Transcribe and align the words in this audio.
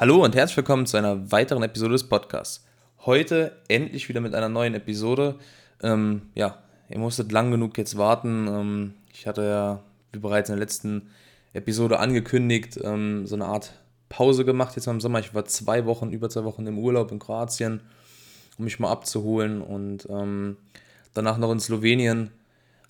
Hallo 0.00 0.24
und 0.24 0.34
herzlich 0.34 0.56
willkommen 0.56 0.86
zu 0.86 0.96
einer 0.96 1.30
weiteren 1.30 1.62
Episode 1.62 1.92
des 1.92 2.08
Podcasts. 2.08 2.64
Heute 3.04 3.60
endlich 3.68 4.08
wieder 4.08 4.22
mit 4.22 4.34
einer 4.34 4.48
neuen 4.48 4.72
Episode. 4.72 5.34
Ähm, 5.82 6.22
ja, 6.34 6.56
ihr 6.88 6.98
musstet 6.98 7.30
lang 7.32 7.50
genug 7.50 7.76
jetzt 7.76 7.98
warten. 7.98 8.48
Ähm, 8.48 8.94
ich 9.12 9.26
hatte 9.26 9.42
ja, 9.42 9.82
wie 10.12 10.18
bereits 10.18 10.48
in 10.48 10.54
der 10.54 10.60
letzten 10.60 11.10
Episode 11.52 11.98
angekündigt, 11.98 12.80
ähm, 12.82 13.26
so 13.26 13.34
eine 13.34 13.44
Art 13.44 13.74
Pause 14.08 14.46
gemacht 14.46 14.74
jetzt 14.74 14.86
im 14.86 15.02
Sommer. 15.02 15.18
Ich 15.18 15.34
war 15.34 15.44
zwei 15.44 15.84
Wochen, 15.84 16.12
über 16.12 16.30
zwei 16.30 16.44
Wochen 16.44 16.66
im 16.66 16.78
Urlaub 16.78 17.12
in 17.12 17.18
Kroatien, 17.18 17.82
um 18.56 18.64
mich 18.64 18.80
mal 18.80 18.90
abzuholen 18.90 19.60
und 19.60 20.08
ähm, 20.08 20.56
danach 21.12 21.36
noch 21.36 21.52
in 21.52 21.60
Slowenien 21.60 22.30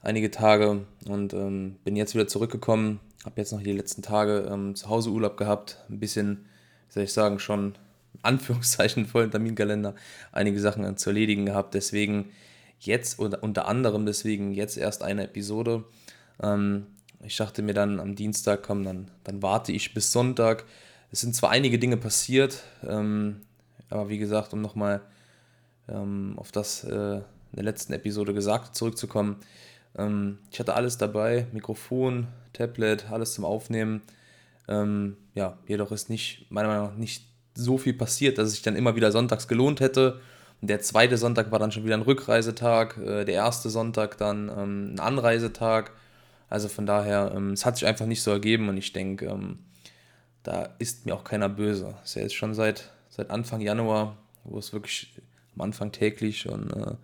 einige 0.01 0.31
Tage 0.31 0.87
und 1.09 1.35
ähm, 1.35 1.75
bin 1.83 1.97
jetzt 1.97 2.15
wieder 2.15 2.29
zurückgekommen. 2.29 3.01
Habe 3.25 3.35
jetzt 3.41 3.51
noch 3.51 3.65
die 3.65 3.73
letzten 3.73 4.01
Tage 4.03 4.49
ähm, 4.49 4.77
zu 4.77 4.89
Hause 4.89 5.11
Urlaub 5.11 5.37
gehabt, 5.37 5.79
ein 5.91 5.99
bisschen 5.99 6.47
soll 6.91 7.05
ich 7.05 7.13
sagen, 7.13 7.39
schon 7.39 7.75
Anführungszeichen 8.23 9.07
vollen 9.07 9.31
Terminkalender 9.31 9.95
einige 10.33 10.61
Sachen 10.61 10.97
zu 10.97 11.11
erledigen 11.11 11.47
gehabt. 11.47 11.75
Deswegen 11.75 12.31
jetzt 12.79 13.19
oder 13.19 13.43
unter 13.43 13.67
anderem 13.69 14.07
deswegen 14.07 14.53
jetzt 14.53 14.77
erst 14.77 15.03
eine 15.03 15.25
Episode. 15.25 15.85
Ähm, 16.43 16.87
ich 17.23 17.37
dachte 17.37 17.63
mir 17.63 17.75
dann 17.75 18.01
am 18.01 18.17
Dienstag, 18.17 18.63
komm, 18.63 18.85
dann, 18.85 19.11
dann 19.25 19.43
warte 19.43 19.73
ich 19.73 19.95
bis 19.95 20.13
Sonntag. 20.13 20.65
Es 21.13 21.21
sind 21.21 21.35
zwar 21.35 21.51
einige 21.51 21.79
Dinge 21.79 21.97
passiert, 21.97 22.63
ähm, 22.87 23.43
aber 23.89 24.09
wie 24.09 24.19
gesagt, 24.19 24.53
um 24.53 24.61
nochmal 24.61 25.03
ähm, 25.89 26.35
auf 26.37 26.53
das 26.53 26.85
äh, 26.85 27.17
in 27.17 27.57
der 27.57 27.65
letzten 27.65 27.93
Episode 27.93 28.33
gesagt 28.33 28.77
zurückzukommen, 28.77 29.37
ich 30.53 30.61
hatte 30.61 30.75
alles 30.75 30.99
dabei, 30.99 31.49
Mikrofon, 31.51 32.29
Tablet, 32.53 33.11
alles 33.11 33.35
zum 33.35 33.45
Aufnehmen. 33.45 34.03
Ja, 35.35 35.59
jedoch 35.67 35.93
ist 35.93 36.11
nicht, 36.11 36.47
meiner 36.51 36.69
Meinung 36.69 36.87
nach, 36.87 36.97
nicht 36.97 37.25
so 37.55 37.79
viel 37.79 37.95
passiert, 37.95 38.39
dass 38.39 38.49
es 38.49 38.55
sich 38.55 38.63
dann 38.63 38.77
immer 38.77 38.97
wieder 38.97 39.13
sonntags 39.13 39.49
gelohnt 39.49 39.81
hätte. 39.81 40.21
Der 40.63 40.81
zweite 40.81 41.17
Sonntag 41.17 41.51
war 41.51 41.59
dann 41.59 41.73
schon 41.73 41.85
wieder 41.85 41.95
ein 41.95 42.03
Rückreisetag, 42.03 42.99
äh, 42.99 43.25
der 43.25 43.35
erste 43.35 43.71
Sonntag 43.71 44.19
dann 44.19 44.49
ähm, 44.49 44.95
ein 44.95 45.01
Anreisetag. 45.01 45.93
Also 46.49 46.69
von 46.69 46.85
daher, 46.85 47.33
ähm, 47.35 47.53
es 47.53 47.65
hat 47.65 47.77
sich 47.77 47.87
einfach 47.87 48.07
nicht 48.07 48.23
so 48.23 48.31
ergeben 48.31 48.69
und 48.69 48.77
ich 48.77 48.93
denke, 48.93 49.27
ähm, 49.27 49.61
da 50.43 50.69
ist 50.79 51.07
mir 51.07 51.15
auch 51.15 51.25
keiner 51.25 51.49
böse. 51.49 51.95
Es 52.03 52.11
ist 52.11 52.17
ja 52.17 52.23
jetzt 52.23 52.35
schon 52.35 52.55
seit, 52.55 52.91
seit 53.09 53.31
Anfang 53.31 53.61
Januar, 53.61 54.17
wo 54.45 54.59
es 54.59 54.73
wirklich 54.73 55.15
am 55.55 55.63
Anfang 55.63 55.93
täglich 55.93 56.49
und 56.49 56.73
äh, 56.73 56.95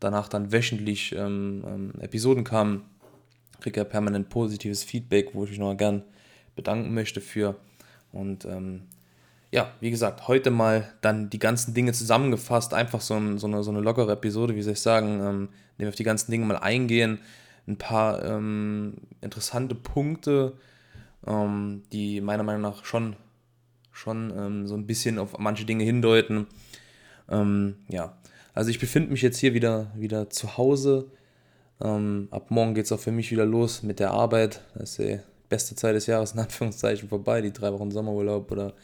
danach 0.00 0.28
dann 0.28 0.52
wöchentlich 0.52 1.16
Episoden 2.00 2.44
kamen, 2.44 2.84
kriege 3.60 3.80
ja 3.80 3.84
permanent 3.84 4.28
positives 4.28 4.84
Feedback, 4.84 5.34
wo 5.34 5.44
ich 5.44 5.50
mich 5.50 5.58
noch 5.58 5.74
gern 5.76 6.04
bedanken 6.58 6.92
möchte 6.92 7.22
für. 7.22 7.56
Und 8.12 8.44
ähm, 8.44 8.82
ja, 9.50 9.72
wie 9.80 9.90
gesagt, 9.90 10.28
heute 10.28 10.50
mal 10.50 10.92
dann 11.00 11.30
die 11.30 11.38
ganzen 11.38 11.72
Dinge 11.72 11.92
zusammengefasst, 11.92 12.74
einfach 12.74 13.00
so, 13.00 13.14
ein, 13.14 13.38
so, 13.38 13.46
eine, 13.46 13.62
so 13.62 13.70
eine 13.70 13.80
lockere 13.80 14.12
Episode, 14.12 14.54
wie 14.54 14.62
soll 14.62 14.74
ich 14.74 14.80
sagen, 14.80 15.20
ähm, 15.20 15.48
indem 15.72 15.86
wir 15.86 15.88
auf 15.88 15.94
die 15.94 16.04
ganzen 16.04 16.30
Dinge 16.30 16.44
mal 16.44 16.58
eingehen, 16.58 17.20
ein 17.66 17.76
paar 17.76 18.22
ähm, 18.24 18.94
interessante 19.22 19.74
Punkte, 19.74 20.54
ähm, 21.26 21.82
die 21.92 22.20
meiner 22.20 22.42
Meinung 22.42 22.62
nach 22.62 22.84
schon, 22.84 23.16
schon 23.92 24.32
ähm, 24.36 24.66
so 24.66 24.74
ein 24.74 24.86
bisschen 24.86 25.18
auf 25.18 25.38
manche 25.38 25.64
Dinge 25.64 25.84
hindeuten. 25.84 26.46
Ähm, 27.30 27.76
ja, 27.88 28.18
also 28.54 28.70
ich 28.70 28.78
befinde 28.78 29.10
mich 29.10 29.22
jetzt 29.22 29.38
hier 29.38 29.54
wieder, 29.54 29.92
wieder 29.94 30.30
zu 30.30 30.56
Hause. 30.56 31.10
Ähm, 31.80 32.28
ab 32.30 32.50
morgen 32.50 32.74
geht 32.74 32.86
es 32.86 32.92
auch 32.92 33.00
für 33.00 33.12
mich 33.12 33.30
wieder 33.30 33.46
los 33.46 33.82
mit 33.82 33.98
der 33.98 34.10
Arbeit. 34.10 34.60
Das 34.74 34.92
ist 34.92 34.98
äh, 34.98 35.20
beste 35.48 35.74
Zeit 35.74 35.94
des 35.94 36.06
Jahres 36.06 36.32
in 36.32 36.40
Anführungszeichen 36.40 37.08
vorbei, 37.08 37.40
die 37.40 37.52
drei 37.52 37.72
Wochen 37.72 37.90
Sommerurlaub 37.90 38.50
oder 38.50 38.74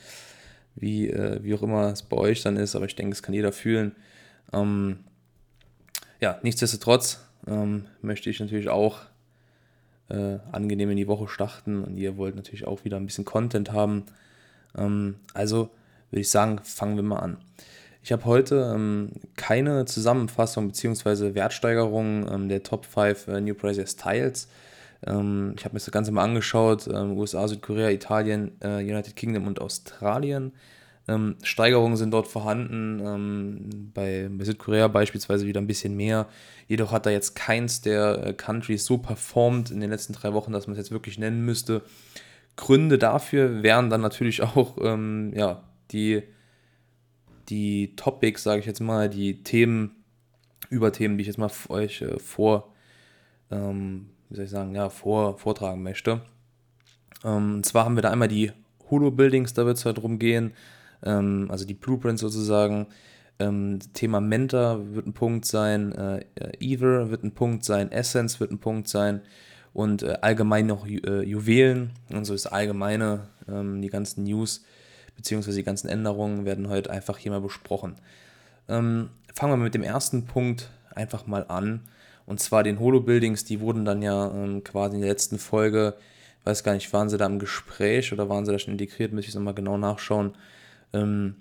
wie, 0.74 1.08
äh, 1.08 1.42
wie 1.42 1.54
auch 1.54 1.62
immer 1.62 1.92
es 1.92 2.02
bei 2.02 2.16
euch 2.16 2.42
dann 2.42 2.56
ist, 2.56 2.74
aber 2.74 2.86
ich 2.86 2.96
denke, 2.96 3.12
es 3.12 3.22
kann 3.22 3.34
jeder 3.34 3.52
fühlen. 3.52 3.94
Ähm, 4.52 5.00
ja, 6.20 6.38
nichtsdestotrotz 6.42 7.20
ähm, 7.46 7.86
möchte 8.00 8.30
ich 8.30 8.40
natürlich 8.40 8.68
auch 8.68 9.00
äh, 10.08 10.38
angenehm 10.52 10.90
in 10.90 10.96
die 10.96 11.08
Woche 11.08 11.28
starten 11.28 11.82
und 11.84 11.96
ihr 11.96 12.16
wollt 12.16 12.36
natürlich 12.36 12.66
auch 12.66 12.84
wieder 12.84 12.96
ein 12.96 13.06
bisschen 13.06 13.24
Content 13.24 13.72
haben. 13.72 14.04
Ähm, 14.76 15.16
also 15.32 15.70
würde 16.10 16.20
ich 16.20 16.30
sagen, 16.30 16.60
fangen 16.62 16.96
wir 16.96 17.02
mal 17.02 17.18
an. 17.18 17.38
Ich 18.02 18.12
habe 18.12 18.24
heute 18.26 18.72
ähm, 18.74 19.12
keine 19.36 19.86
Zusammenfassung 19.86 20.68
bzw. 20.68 21.34
Wertsteigerung 21.34 22.30
ähm, 22.30 22.48
der 22.48 22.62
Top 22.62 22.84
5 22.84 23.28
äh, 23.28 23.40
New 23.40 23.54
Prices 23.54 23.92
Styles 23.92 24.48
ähm, 25.06 25.54
ich 25.56 25.64
habe 25.64 25.74
mir 25.74 25.80
das 25.80 25.90
Ganze 25.90 26.12
mal 26.12 26.24
angeschaut, 26.24 26.88
ähm, 26.88 27.16
USA, 27.16 27.46
Südkorea, 27.48 27.90
Italien, 27.90 28.52
äh, 28.60 28.78
United 28.78 29.16
Kingdom 29.16 29.46
und 29.46 29.60
Australien. 29.60 30.52
Ähm, 31.06 31.36
Steigerungen 31.42 31.96
sind 31.98 32.12
dort 32.12 32.28
vorhanden, 32.28 33.00
ähm, 33.04 33.90
bei, 33.92 34.28
bei, 34.30 34.44
Südkorea 34.44 34.88
beispielsweise 34.88 35.46
wieder 35.46 35.60
ein 35.60 35.66
bisschen 35.66 35.96
mehr. 35.96 36.26
Jedoch 36.66 36.92
hat 36.92 37.04
da 37.04 37.10
jetzt 37.10 37.34
keins 37.34 37.82
der 37.82 38.26
äh, 38.26 38.32
Countries 38.32 38.86
so 38.86 38.96
performt 38.98 39.70
in 39.70 39.80
den 39.80 39.90
letzten 39.90 40.14
drei 40.14 40.32
Wochen, 40.32 40.52
dass 40.52 40.66
man 40.66 40.72
es 40.72 40.78
jetzt 40.78 40.92
wirklich 40.92 41.18
nennen 41.18 41.44
müsste. 41.44 41.82
Gründe 42.56 42.98
dafür 42.98 43.62
wären 43.62 43.90
dann 43.90 44.00
natürlich 44.00 44.42
auch 44.42 44.78
ähm, 44.80 45.32
ja, 45.36 45.62
die, 45.90 46.22
die 47.50 47.94
Topics, 47.96 48.42
sage 48.42 48.60
ich 48.60 48.66
jetzt 48.66 48.80
mal, 48.80 49.10
die 49.10 49.42
Themen, 49.42 49.96
Überthemen, 50.70 51.18
die 51.18 51.22
ich 51.22 51.28
jetzt 51.28 51.38
mal 51.38 51.50
euch 51.68 52.00
äh, 52.00 52.18
vor, 52.18 52.72
ähm, 53.50 54.08
wie 54.34 54.36
soll 54.36 54.44
ich 54.46 54.50
sagen, 54.50 54.74
ja, 54.74 54.88
vor, 54.88 55.38
vortragen 55.38 55.84
möchte. 55.84 56.20
Ähm, 57.24 57.54
und 57.54 57.66
zwar 57.66 57.84
haben 57.84 57.94
wir 57.94 58.02
da 58.02 58.10
einmal 58.10 58.26
die 58.26 58.50
Holo-Buildings, 58.90 59.54
da 59.54 59.64
wird 59.64 59.76
es 59.76 59.84
halt 59.84 59.98
drum 59.98 60.18
gehen, 60.18 60.54
ähm, 61.04 61.46
also 61.50 61.64
die 61.64 61.74
Blueprints 61.74 62.20
sozusagen. 62.20 62.88
Ähm, 63.38 63.78
Thema 63.92 64.20
Mentor 64.20 64.94
wird 64.94 65.06
ein 65.06 65.12
Punkt 65.12 65.44
sein, 65.44 65.92
äh, 65.92 66.24
Ether 66.58 67.10
wird 67.10 67.22
ein 67.22 67.32
Punkt 67.32 67.64
sein, 67.64 67.92
Essence 67.92 68.40
wird 68.40 68.50
ein 68.50 68.58
Punkt 68.58 68.88
sein 68.88 69.22
und 69.72 70.02
äh, 70.02 70.18
allgemein 70.20 70.66
noch 70.66 70.84
Ju 70.84 70.98
äh, 71.06 71.22
Juwelen 71.22 71.90
und 72.10 72.24
so 72.24 72.34
ist 72.34 72.46
allgemeine, 72.46 73.28
ähm, 73.48 73.82
die 73.82 73.88
ganzen 73.88 74.24
News 74.24 74.64
beziehungsweise 75.14 75.58
die 75.58 75.64
ganzen 75.64 75.88
Änderungen 75.88 76.44
werden 76.44 76.68
heute 76.68 76.90
einfach 76.90 77.18
hier 77.18 77.30
mal 77.30 77.40
besprochen. 77.40 77.94
Ähm, 78.68 79.10
fangen 79.32 79.52
wir 79.52 79.64
mit 79.64 79.74
dem 79.74 79.84
ersten 79.84 80.26
Punkt 80.26 80.70
einfach 80.92 81.28
mal 81.28 81.44
an. 81.46 81.82
Und 82.26 82.40
zwar 82.40 82.62
den 82.62 82.80
Holo-Buildings, 82.80 83.44
die 83.44 83.60
wurden 83.60 83.84
dann 83.84 84.02
ja 84.02 84.30
ähm, 84.32 84.64
quasi 84.64 84.96
in 84.96 85.02
der 85.02 85.10
letzten 85.10 85.38
Folge, 85.38 85.94
weiß 86.44 86.64
gar 86.64 86.74
nicht, 86.74 86.92
waren 86.92 87.08
sie 87.08 87.18
da 87.18 87.26
im 87.26 87.38
Gespräch 87.38 88.12
oder 88.12 88.28
waren 88.28 88.46
sie 88.46 88.52
da 88.52 88.58
schon 88.58 88.72
integriert, 88.72 89.12
müsste 89.12 89.28
ich 89.28 89.34
nochmal 89.34 89.54
genau 89.54 89.76
nachschauen. 89.76 90.34
Ähm, 90.92 91.36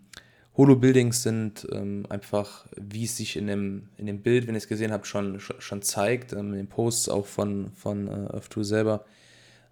Holo-Buildings 0.56 1.24
sind 1.24 1.68
ähm, 1.72 2.06
einfach, 2.10 2.68
wie 2.76 3.06
es 3.06 3.18
sich 3.18 3.38
in 3.38 3.48
dem, 3.48 3.90
in 3.98 4.06
dem 4.06 4.22
Bild, 4.22 4.46
wenn 4.46 4.56
ihr 4.56 4.60
es 4.60 4.68
gesehen 4.68 4.92
habt, 4.92 5.08
schon, 5.08 5.40
schon 5.40 5.82
zeigt, 5.82 6.34
ähm, 6.34 6.52
in 6.52 6.58
den 6.58 6.68
Posts 6.68 7.10
auch 7.10 7.26
von, 7.26 7.72
von 7.74 8.08
äh, 8.08 8.38
F2 8.38 8.64
selber. 8.64 9.06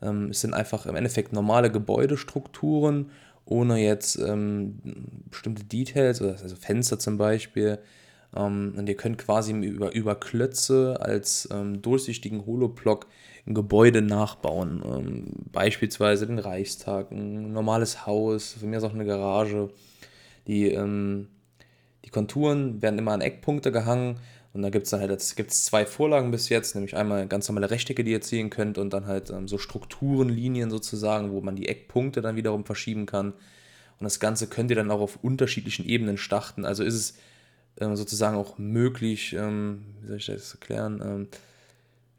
Ähm, 0.02 0.30
es 0.32 0.42
sind 0.42 0.54
einfach 0.54 0.88
im 0.88 0.96
Endeffekt 0.96 1.34
normale 1.34 1.72
Gebäudestrukturen, 1.72 3.12
ohne 3.46 3.78
jetzt 3.78 4.18
ähm, 4.18 4.80
bestimmte 5.30 5.64
Details, 5.64 6.22
also 6.22 6.56
Fenster 6.56 6.98
zum 6.98 7.18
Beispiel, 7.18 7.78
und 8.34 8.88
ihr 8.88 8.96
könnt 8.96 9.18
quasi 9.18 9.52
über, 9.52 9.94
über 9.94 10.16
Klötze 10.16 10.98
als 11.02 11.50
ähm, 11.52 11.82
durchsichtigen 11.82 12.46
Holoblock 12.46 13.08
ein 13.46 13.54
Gebäude 13.54 14.02
nachbauen. 14.02 14.82
Ähm, 14.86 15.26
beispielsweise 15.52 16.28
den 16.28 16.40
Reichstag, 16.40 17.12
ein 17.12 17.52
normales 17.52 18.06
Haus, 18.06 18.54
von 18.54 18.70
mir 18.70 18.78
ist 18.78 18.84
auch 18.84 18.94
eine 18.94 19.06
Garage. 19.06 19.70
Die, 20.48 20.72
ähm, 20.72 21.28
die 22.06 22.10
Konturen 22.10 22.82
werden 22.82 23.00
immer 23.00 23.12
an 23.12 23.22
Eckpunkte 23.22 23.72
gehangen 23.72 24.18
und 24.54 24.64
da 24.64 24.70
gibt 24.70 24.86
es 24.86 24.94
halt 24.94 25.36
gibt's 25.36 25.66
zwei 25.66 25.86
Vorlagen 25.86 26.32
bis 26.32 26.50
jetzt, 26.50 26.76
nämlich 26.76 26.96
einmal 26.96 27.28
ganz 27.28 27.48
normale 27.48 27.70
Rechtecke, 27.70 28.04
die 28.04 28.12
ihr 28.12 28.22
ziehen 28.22 28.50
könnt 28.50 28.78
und 28.78 28.92
dann 28.92 29.08
halt 29.08 29.30
ähm, 29.30 29.48
so 29.48 29.58
Strukturenlinien 29.58 30.70
sozusagen, 30.70 31.32
wo 31.32 31.42
man 31.42 31.56
die 31.56 31.70
Eckpunkte 31.70 32.22
dann 32.22 32.36
wiederum 32.36 32.66
verschieben 32.66 33.06
kann. 33.06 33.32
Und 33.32 34.06
das 34.06 34.20
Ganze 34.20 34.48
könnt 34.48 34.70
ihr 34.70 34.76
dann 34.76 34.92
auch 34.92 35.00
auf 35.00 35.20
unterschiedlichen 35.22 35.86
Ebenen 35.86 36.18
starten. 36.18 36.66
Also 36.66 36.84
ist 36.84 36.96
es 36.96 37.18
ähm, 37.80 37.96
sozusagen 37.96 38.38
auch 38.38 38.58
möglich, 38.58 39.34
ähm, 39.34 39.86
wie 40.02 40.08
soll 40.08 40.18
ich 40.18 40.26
das 40.26 40.54
erklären? 40.54 41.02
Ähm, 41.04 41.28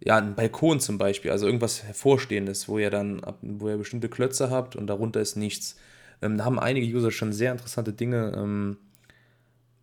ja, 0.05 0.17
ein 0.17 0.35
Balkon 0.35 0.81
zum 0.81 0.99
Beispiel, 0.99 1.31
also 1.31 1.47
irgendwas 1.47 1.85
Hervorstehendes, 1.85 2.69
wo 2.69 2.79
ihr 2.79 2.91
dann, 2.91 3.23
wo 3.41 3.69
ihr 3.69 3.77
bestimmte 3.77 4.09
Klötze 4.09 4.51
habt 4.51 4.75
und 4.75 4.89
darunter 4.89 5.21
ist 5.21 5.37
nichts. 5.37 5.77
Ähm, 6.21 6.39
da 6.39 6.45
haben 6.45 6.59
einige 6.59 6.87
User 6.87 7.11
schon 7.11 7.33
sehr 7.33 7.53
interessante 7.53 7.93
Dinge 7.93 8.33
ähm, 8.37 8.79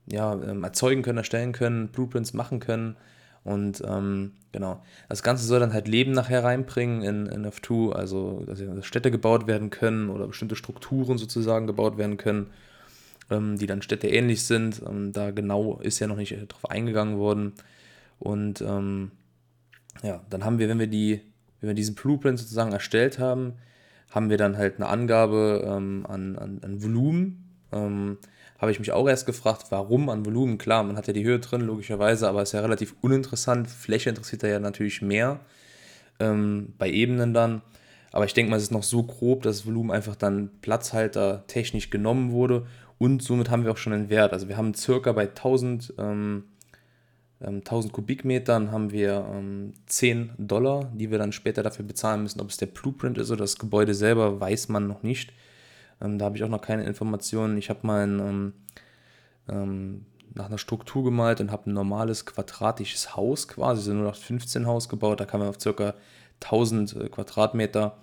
ja, 0.07 0.33
ähm, 0.33 0.63
erzeugen 0.63 1.03
können, 1.03 1.19
erstellen 1.19 1.53
können, 1.53 1.89
Blueprints 1.89 2.33
machen 2.33 2.59
können. 2.59 2.97
Und 3.45 3.81
ähm, 3.87 4.33
genau, 4.51 4.83
das 5.07 5.23
Ganze 5.23 5.45
soll 5.45 5.61
dann 5.61 5.73
halt 5.73 5.87
Leben 5.87 6.11
nachher 6.11 6.43
reinbringen 6.43 7.01
in, 7.01 7.25
in 7.27 7.45
F2, 7.45 7.93
also 7.93 8.43
dass 8.45 8.85
Städte 8.85 9.11
gebaut 9.11 9.47
werden 9.47 9.69
können 9.69 10.09
oder 10.09 10.27
bestimmte 10.27 10.57
Strukturen 10.57 11.17
sozusagen 11.17 11.65
gebaut 11.65 11.97
werden 11.97 12.17
können 12.17 12.47
die 13.29 13.67
dann 13.67 13.81
Städte 13.81 14.07
ähnlich 14.07 14.43
sind. 14.43 14.81
Ähm, 14.87 15.11
da 15.11 15.31
genau 15.31 15.79
ist 15.81 15.99
ja 15.99 16.07
noch 16.07 16.17
nicht 16.17 16.35
drauf 16.47 16.69
eingegangen 16.69 17.17
worden. 17.17 17.53
Und 18.19 18.61
ähm, 18.61 19.11
ja, 20.03 20.21
dann 20.29 20.43
haben 20.43 20.59
wir, 20.59 20.69
wenn 20.69 20.79
wir 20.79 20.87
die, 20.87 21.21
wenn 21.61 21.69
wir 21.69 21.75
diesen 21.75 21.95
Blueprint 21.95 22.39
sozusagen 22.39 22.71
erstellt 22.71 23.19
haben, 23.19 23.53
haben 24.11 24.29
wir 24.29 24.37
dann 24.37 24.57
halt 24.57 24.75
eine 24.77 24.87
Angabe 24.87 25.63
ähm, 25.65 26.05
an, 26.07 26.35
an, 26.35 26.59
an 26.63 26.83
Volumen. 26.83 27.45
Ähm, 27.71 28.17
habe 28.59 28.71
ich 28.71 28.79
mich 28.79 28.91
auch 28.91 29.07
erst 29.07 29.25
gefragt, 29.25 29.67
warum 29.69 30.09
an 30.09 30.25
Volumen. 30.25 30.57
Klar, 30.57 30.83
man 30.83 30.97
hat 30.97 31.07
ja 31.07 31.13
die 31.13 31.23
Höhe 31.23 31.39
drin, 31.39 31.61
logischerweise, 31.61 32.27
aber 32.27 32.41
ist 32.41 32.51
ja 32.51 32.59
relativ 32.59 32.95
uninteressant. 33.01 33.69
Fläche 33.69 34.09
interessiert 34.09 34.43
ja 34.43 34.59
natürlich 34.59 35.01
mehr 35.01 35.39
ähm, 36.19 36.73
bei 36.77 36.89
Ebenen 36.89 37.33
dann. 37.33 37.61
Aber 38.11 38.25
ich 38.25 38.33
denke 38.33 38.49
mal, 38.49 38.57
es 38.57 38.63
ist 38.63 38.71
noch 38.71 38.83
so 38.83 39.03
grob, 39.03 39.43
dass 39.43 39.57
das 39.57 39.67
Volumen 39.67 39.91
einfach 39.91 40.15
dann 40.15 40.49
Platzhalter 40.61 41.45
technisch 41.47 41.89
genommen 41.89 42.31
wurde 42.31 42.65
und 42.99 43.23
somit 43.23 43.49
haben 43.49 43.63
wir 43.63 43.71
auch 43.71 43.77
schon 43.77 43.93
einen 43.93 44.09
Wert. 44.09 44.33
Also 44.33 44.47
wir 44.47 44.57
haben 44.57 44.73
circa 44.75 45.13
bei 45.13 45.23
1000, 45.23 45.95
ähm, 45.97 46.43
1000 47.39 47.85
ähm, 47.85 47.91
Kubikmetern 47.93 48.71
haben 48.71 48.91
wir 48.91 49.25
ähm, 49.33 49.73
10 49.87 50.31
Dollar, 50.37 50.91
die 50.93 51.09
wir 51.09 51.17
dann 51.17 51.31
später 51.31 51.63
dafür 51.63 51.85
bezahlen 51.85 52.23
müssen. 52.23 52.41
Ob 52.41 52.49
es 52.49 52.57
der 52.57 52.65
Blueprint 52.67 53.17
ist 53.17 53.31
oder 53.31 53.45
das 53.45 53.57
Gebäude 53.57 53.93
selber, 53.93 54.39
weiß 54.39 54.67
man 54.67 54.87
noch 54.87 55.01
nicht. 55.01 55.31
Ähm, 56.01 56.17
da 56.19 56.25
habe 56.25 56.37
ich 56.37 56.43
auch 56.43 56.49
noch 56.49 56.61
keine 56.61 56.83
Informationen. 56.83 57.57
Ich 57.57 57.69
habe 57.69 57.87
mal 57.87 58.05
ein, 58.05 58.19
ähm, 58.19 58.53
ähm, 59.47 60.05
nach 60.33 60.47
einer 60.47 60.57
Struktur 60.57 61.03
gemalt 61.03 61.39
und 61.39 61.51
habe 61.51 61.69
ein 61.69 61.73
normales 61.73 62.25
quadratisches 62.25 63.15
Haus 63.15 63.47
quasi, 63.47 63.81
so 63.81 63.93
nur 63.93 64.03
noch 64.03 64.15
15 64.15 64.67
Haus 64.67 64.89
gebaut. 64.89 65.21
Da 65.21 65.25
kam 65.25 65.39
man 65.39 65.49
auf 65.49 65.57
ca. 65.57 65.95
1000 66.41 66.95
äh, 66.95 67.09
Quadratmeter. 67.09 67.97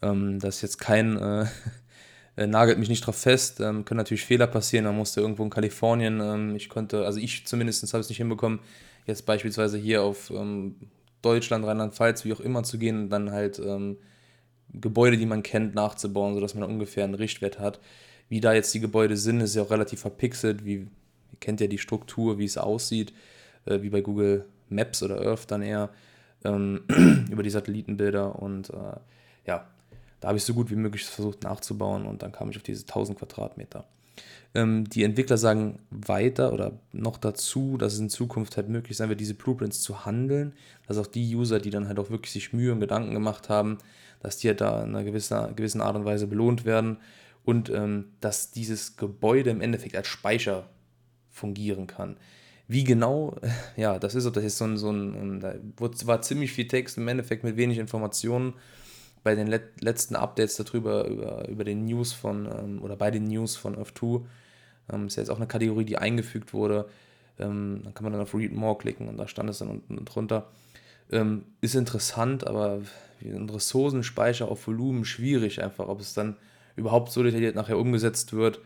Ähm, 0.00 0.38
das 0.40 0.56
ist 0.56 0.62
jetzt 0.62 0.78
kein, 0.78 1.18
äh, 1.18 1.46
äh, 2.40 2.46
nagelt 2.46 2.78
mich 2.78 2.88
nicht 2.88 3.06
drauf 3.06 3.16
fest, 3.16 3.60
ähm, 3.60 3.84
können 3.84 3.98
natürlich 3.98 4.24
Fehler 4.24 4.46
passieren. 4.46 4.86
Man 4.86 4.96
musste 4.96 5.20
irgendwo 5.20 5.44
in 5.44 5.50
Kalifornien, 5.50 6.20
ähm, 6.20 6.56
ich 6.56 6.70
konnte, 6.70 7.04
also 7.04 7.20
ich 7.20 7.46
zumindest 7.46 7.86
habe 7.92 8.00
es 8.00 8.08
nicht 8.08 8.16
hinbekommen, 8.16 8.60
jetzt 9.06 9.26
beispielsweise 9.26 9.76
hier 9.76 10.02
auf 10.02 10.30
ähm, 10.30 10.76
Deutschland, 11.20 11.66
Rheinland-Pfalz, 11.66 12.24
wie 12.24 12.32
auch 12.32 12.40
immer 12.40 12.62
zu 12.62 12.78
gehen 12.78 12.98
und 12.98 13.10
dann 13.10 13.30
halt 13.30 13.58
ähm, 13.58 13.98
Gebäude, 14.72 15.18
die 15.18 15.26
man 15.26 15.42
kennt, 15.42 15.74
nachzubauen, 15.74 16.34
sodass 16.34 16.54
man 16.54 16.64
ungefähr 16.64 17.04
einen 17.04 17.14
Richtwert 17.14 17.58
hat. 17.58 17.78
Wie 18.30 18.40
da 18.40 18.54
jetzt 18.54 18.72
die 18.72 18.80
Gebäude 18.80 19.18
sind, 19.18 19.42
ist 19.42 19.54
ja 19.54 19.62
auch 19.62 19.70
relativ 19.70 20.00
verpixelt. 20.00 20.64
Wie, 20.64 20.76
ihr 20.76 20.88
kennt 21.40 21.60
ja 21.60 21.66
die 21.66 21.76
Struktur, 21.76 22.38
wie 22.38 22.46
es 22.46 22.56
aussieht, 22.56 23.12
äh, 23.66 23.82
wie 23.82 23.90
bei 23.90 24.00
Google 24.00 24.46
Maps 24.70 25.02
oder 25.02 25.20
Earth 25.20 25.50
dann 25.50 25.60
eher, 25.60 25.90
ähm, 26.44 26.84
über 27.30 27.42
die 27.42 27.50
Satellitenbilder. 27.50 28.40
Und 28.40 28.70
äh, 28.70 28.96
ja, 29.46 29.66
da 30.20 30.28
habe 30.28 30.38
ich 30.38 30.44
so 30.44 30.54
gut 30.54 30.70
wie 30.70 30.76
möglich 30.76 31.04
versucht 31.04 31.42
nachzubauen 31.42 32.06
und 32.06 32.22
dann 32.22 32.32
kam 32.32 32.50
ich 32.50 32.56
auf 32.56 32.62
diese 32.62 32.82
1000 32.82 33.18
Quadratmeter. 33.18 33.84
Ähm, 34.54 34.84
die 34.88 35.04
Entwickler 35.04 35.38
sagen 35.38 35.78
weiter 35.90 36.52
oder 36.52 36.72
noch 36.92 37.18
dazu, 37.18 37.76
dass 37.76 37.94
es 37.94 38.00
in 38.00 38.10
Zukunft 38.10 38.56
halt 38.56 38.68
möglich 38.68 38.96
sein 38.96 39.08
wird, 39.08 39.20
diese 39.20 39.34
Blueprints 39.34 39.80
zu 39.80 40.04
handeln, 40.04 40.54
dass 40.86 40.98
auch 40.98 41.06
die 41.06 41.34
User, 41.34 41.60
die 41.60 41.70
dann 41.70 41.86
halt 41.86 41.98
auch 41.98 42.10
wirklich 42.10 42.32
sich 42.32 42.52
Mühe 42.52 42.72
und 42.72 42.80
Gedanken 42.80 43.14
gemacht 43.14 43.48
haben, 43.48 43.78
dass 44.20 44.38
die 44.38 44.48
halt 44.48 44.60
da 44.60 44.82
in 44.82 44.90
einer 44.90 45.04
gewissen, 45.04 45.54
gewissen 45.54 45.80
Art 45.80 45.96
und 45.96 46.04
Weise 46.04 46.26
belohnt 46.26 46.64
werden 46.64 46.98
und 47.44 47.70
ähm, 47.70 48.06
dass 48.20 48.50
dieses 48.50 48.96
Gebäude 48.96 49.50
im 49.50 49.60
Endeffekt 49.60 49.96
als 49.96 50.08
Speicher 50.08 50.68
fungieren 51.30 51.86
kann. 51.86 52.16
Wie 52.66 52.84
genau, 52.84 53.36
ja, 53.76 53.98
das 54.00 54.16
ist, 54.16 54.24
das 54.34 54.44
ist 54.44 54.58
so 54.58 54.64
ein, 54.64 54.76
so 54.76 54.90
ein, 54.90 55.40
da 55.40 55.54
war 55.78 56.22
ziemlich 56.22 56.52
viel 56.52 56.66
Text 56.66 56.98
im 56.98 57.06
Endeffekt 57.06 57.44
mit 57.44 57.56
wenig 57.56 57.78
Informationen 57.78 58.54
bei 59.22 59.34
den 59.34 59.46
let 59.46 59.82
letzten 59.82 60.16
Updates 60.16 60.56
darüber, 60.56 61.06
über, 61.06 61.48
über 61.48 61.64
den 61.64 61.84
News 61.84 62.12
von, 62.12 62.46
ähm, 62.46 62.82
oder 62.82 62.96
bei 62.96 63.10
den 63.10 63.24
News 63.24 63.56
von 63.56 63.76
Earth2, 63.76 64.24
ähm, 64.92 65.06
ist 65.06 65.16
ja 65.16 65.22
jetzt 65.22 65.30
auch 65.30 65.36
eine 65.36 65.46
Kategorie, 65.46 65.84
die 65.84 65.98
eingefügt 65.98 66.52
wurde. 66.52 66.88
Ähm, 67.38 67.80
dann 67.84 67.94
kann 67.94 68.04
man 68.04 68.12
dann 68.12 68.22
auf 68.22 68.34
Read 68.34 68.52
More 68.52 68.78
klicken 68.78 69.08
und 69.08 69.16
da 69.16 69.28
stand 69.28 69.50
es 69.50 69.58
dann 69.58 69.68
unten 69.68 70.04
drunter. 70.04 70.48
Ähm, 71.10 71.44
ist 71.60 71.74
interessant, 71.74 72.46
aber 72.46 72.80
ein 73.22 73.50
Ressourcenspeicher 73.50 74.48
auf 74.48 74.66
Volumen 74.66 75.04
schwierig 75.04 75.62
einfach, 75.62 75.88
ob 75.88 76.00
es 76.00 76.14
dann 76.14 76.36
überhaupt 76.76 77.12
so 77.12 77.22
detailliert 77.22 77.56
nachher 77.56 77.78
umgesetzt 77.78 78.32
wird. 78.32 78.60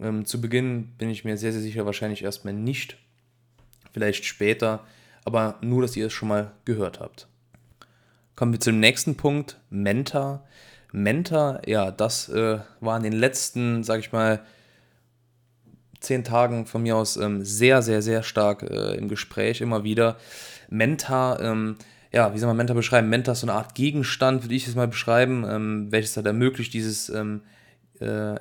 Ähm, 0.00 0.24
zu 0.24 0.40
Beginn 0.40 0.88
bin 0.98 1.10
ich 1.10 1.24
mir 1.24 1.36
sehr, 1.36 1.52
sehr 1.52 1.60
sicher, 1.60 1.86
wahrscheinlich 1.86 2.24
erstmal 2.24 2.54
nicht. 2.54 2.96
Vielleicht 3.92 4.24
später, 4.24 4.84
aber 5.24 5.58
nur, 5.60 5.82
dass 5.82 5.96
ihr 5.96 6.06
es 6.06 6.12
schon 6.12 6.28
mal 6.28 6.52
gehört 6.64 7.00
habt. 7.00 7.28
Kommen 8.36 8.52
wir 8.52 8.60
zum 8.60 8.80
nächsten 8.80 9.16
Punkt, 9.16 9.60
Menta. 9.70 10.42
Menta, 10.90 11.60
ja, 11.66 11.92
das 11.92 12.28
äh, 12.28 12.58
war 12.80 12.96
in 12.96 13.04
den 13.04 13.12
letzten, 13.12 13.84
sag 13.84 14.00
ich 14.00 14.10
mal, 14.10 14.40
zehn 16.00 16.24
Tagen 16.24 16.66
von 16.66 16.82
mir 16.82 16.96
aus 16.96 17.16
ähm, 17.16 17.44
sehr, 17.44 17.80
sehr, 17.80 18.02
sehr 18.02 18.22
stark 18.22 18.62
äh, 18.64 18.94
im 18.96 19.08
Gespräch 19.08 19.60
immer 19.60 19.84
wieder. 19.84 20.16
Menta, 20.68 21.38
ähm, 21.40 21.76
ja, 22.12 22.34
wie 22.34 22.38
soll 22.38 22.48
man 22.48 22.56
Menta 22.56 22.74
beschreiben? 22.74 23.08
Menta 23.08 23.32
ist 23.32 23.40
so 23.40 23.46
eine 23.46 23.56
Art 23.56 23.74
Gegenstand, 23.76 24.42
würde 24.42 24.54
ich 24.54 24.66
es 24.66 24.74
mal 24.74 24.88
beschreiben, 24.88 25.44
ähm, 25.48 25.92
welches 25.92 26.16
halt 26.16 26.26
ermöglicht, 26.26 26.74
dieses, 26.74 27.08
ähm, 27.10 27.42
äh, 28.00 28.34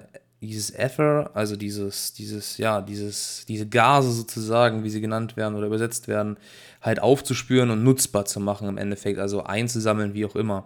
dieses 0.48 0.72
Ether, 0.72 1.32
also 1.34 1.56
dieses, 1.56 2.14
dieses, 2.14 2.58
ja, 2.58 2.82
dieses, 2.82 3.46
diese 3.48 3.68
Gase 3.68 4.12
sozusagen, 4.12 4.84
wie 4.84 4.90
sie 4.90 5.02
genannt 5.02 5.38
werden 5.38 5.56
oder 5.56 5.68
übersetzt 5.68 6.08
werden, 6.08 6.38
halt 6.82 7.02
aufzuspüren 7.02 7.70
und 7.70 7.84
nutzbar 7.84 8.26
zu 8.26 8.40
machen 8.40 8.68
im 8.68 8.78
Endeffekt, 8.78 9.20
also 9.20 9.44
einzusammeln, 9.44 10.14
wie 10.14 10.26
auch 10.26 10.36
immer. 10.36 10.66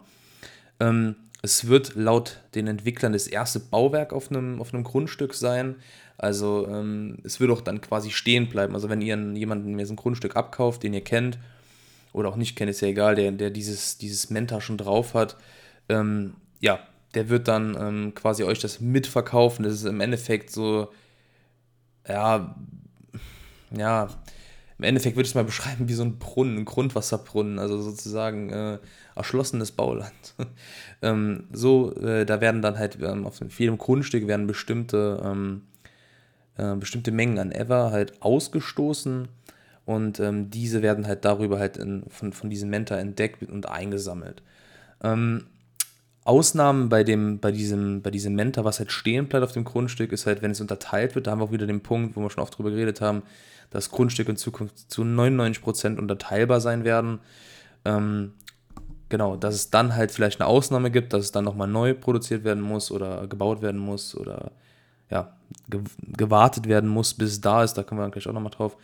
Ähm, 0.80 1.16
es 1.42 1.68
wird 1.68 1.96
laut 1.96 2.42
den 2.56 2.68
Entwicklern 2.68 3.14
das 3.14 3.28
erste 3.28 3.60
Bauwerk 3.60 4.14
auf 4.14 4.32
einem, 4.32 4.60
auf 4.60 4.72
Grundstück 4.72 5.34
sein. 5.34 5.76
Also 6.18 6.68
ähm, 6.68 7.20
es 7.24 7.40
wird 7.40 7.52
auch 7.52 7.62
dann 7.62 7.80
quasi 7.80 8.10
stehen 8.10 8.50
bleiben. 8.50 8.74
Also 8.74 8.90
wenn 8.90 9.02
ihr 9.02 9.16
jemanden 9.36 9.76
mir 9.76 9.86
so 9.86 9.94
ein 9.94 9.98
Grundstück 9.98 10.36
abkauft, 10.36 10.84
den 10.84 10.94
ihr 10.94 11.04
kennt, 11.04 11.38
oder 12.14 12.30
auch 12.30 12.36
nicht 12.36 12.56
kennt, 12.56 12.72
ist 12.72 12.82
ja 12.82 12.88
egal, 12.88 13.16
der, 13.16 13.32
der 13.32 13.52
dieses, 13.52 13.98
dieses 13.98 14.30
Menta 14.30 14.60
schon 14.60 14.78
drauf 14.78 15.14
hat, 15.14 15.38
ähm, 15.88 16.34
ja, 16.60 16.80
der 17.16 17.30
wird 17.30 17.48
dann 17.48 17.76
ähm, 17.80 18.14
quasi 18.14 18.44
euch 18.44 18.60
das 18.60 18.82
mitverkaufen. 18.82 19.64
Das 19.64 19.74
ist 19.74 19.86
im 19.86 20.02
Endeffekt 20.02 20.52
so, 20.52 20.92
ja, 22.08 22.56
ja, 23.76 24.10
im 24.78 24.84
Endeffekt 24.84 25.16
würde 25.16 25.26
ich 25.26 25.32
es 25.32 25.36
mal 25.36 25.44
beschreiben 25.44 25.90
wie 25.90 25.94
so 25.94 26.04
ein 26.04 26.20
Brunnen, 26.20 26.60
ein 26.60 26.66
Grundwasserbrunnen, 26.66 27.58
also 27.58 27.82
sozusagen 27.82 28.52
äh, 28.52 28.78
erschlossenes 29.16 29.72
Bauland. 29.72 30.36
ähm, 31.02 31.46
so, 31.52 31.96
äh, 31.96 32.26
da 32.26 32.42
werden 32.42 32.62
dann 32.62 32.78
halt 32.78 32.98
ähm, 33.02 33.26
auf 33.26 33.40
jedem 33.58 33.78
Grundstück 33.78 34.28
werden 34.28 34.46
bestimmte, 34.46 35.22
ähm, 35.24 35.64
äh, 36.58 36.76
bestimmte 36.76 37.12
Mengen 37.12 37.40
an 37.40 37.52
Ever 37.52 37.92
halt 37.92 38.22
ausgestoßen 38.22 39.28
und 39.86 40.20
ähm, 40.20 40.52
diese 40.52 40.84
werden 40.84 41.08
halt 41.08 41.26
darüber 41.26 41.58
halt 41.58 41.78
in, 41.78 42.04
von, 42.10 42.32
von 42.32 42.50
diesem 42.52 42.70
Mentor 42.70 42.98
entdeckt 42.98 43.42
und 43.50 43.68
eingesammelt. 43.68 44.44
Ähm, 45.02 45.48
Ausnahmen 46.28 46.90
bei, 46.90 47.04
dem, 47.04 47.40
bei, 47.40 47.52
diesem, 47.52 48.02
bei 48.02 48.12
diesem 48.12 48.36
Mentor, 48.36 48.66
was 48.66 48.80
halt 48.80 48.92
stehen 48.92 49.28
bleibt 49.28 49.46
auf 49.46 49.54
dem 49.54 49.64
Grundstück, 49.64 50.12
ist 50.12 50.26
halt, 50.26 50.42
wenn 50.42 50.52
es 50.52 50.60
unterteilt 50.60 51.16
wird, 51.16 51.28
da 51.28 51.32
haben 51.32 51.40
wir 51.40 51.46
auch 51.46 51.52
wieder 51.52 51.68
den 51.68 51.82
Punkt, 51.82 52.16
wo 52.16 52.22
wir 52.22 52.30
schon 52.30 52.44
oft 52.44 52.58
drüber 52.58 52.70
geredet 52.70 53.00
haben, 53.00 53.24
dass 53.70 53.92
Grundstücke 53.92 54.32
in 54.32 54.38
Zukunft 54.38 54.92
zu 54.92 55.04
99% 55.04 55.98
unterteilbar 55.98 56.60
sein 56.60 56.84
werden. 56.84 57.20
Ähm, 57.86 58.34
genau, 59.08 59.38
dass 59.38 59.56
es 59.56 59.70
dann 59.70 59.96
halt 59.96 60.12
vielleicht 60.12 60.42
eine 60.42 60.48
Ausnahme 60.48 60.92
gibt, 60.92 61.14
dass 61.14 61.24
es 61.24 61.32
dann 61.32 61.46
nochmal 61.46 61.68
neu 61.68 61.94
produziert 61.94 62.44
werden 62.44 62.62
muss 62.62 62.92
oder 62.92 63.28
gebaut 63.28 63.62
werden 63.62 63.80
muss 63.80 64.16
oder 64.16 64.52
ja, 65.10 65.34
ge 65.70 65.82
gewartet 66.18 66.68
werden 66.68 66.90
muss, 66.90 67.14
bis 67.14 67.32
es 67.32 67.42
da 67.42 67.64
ist. 67.64 67.76
Da 67.76 67.84
kommen 67.84 68.00
wir 68.00 68.04
dann 68.04 68.12
gleich 68.12 68.28
auch 68.28 68.34
nochmal 68.34 68.52
drauf. 68.52 68.76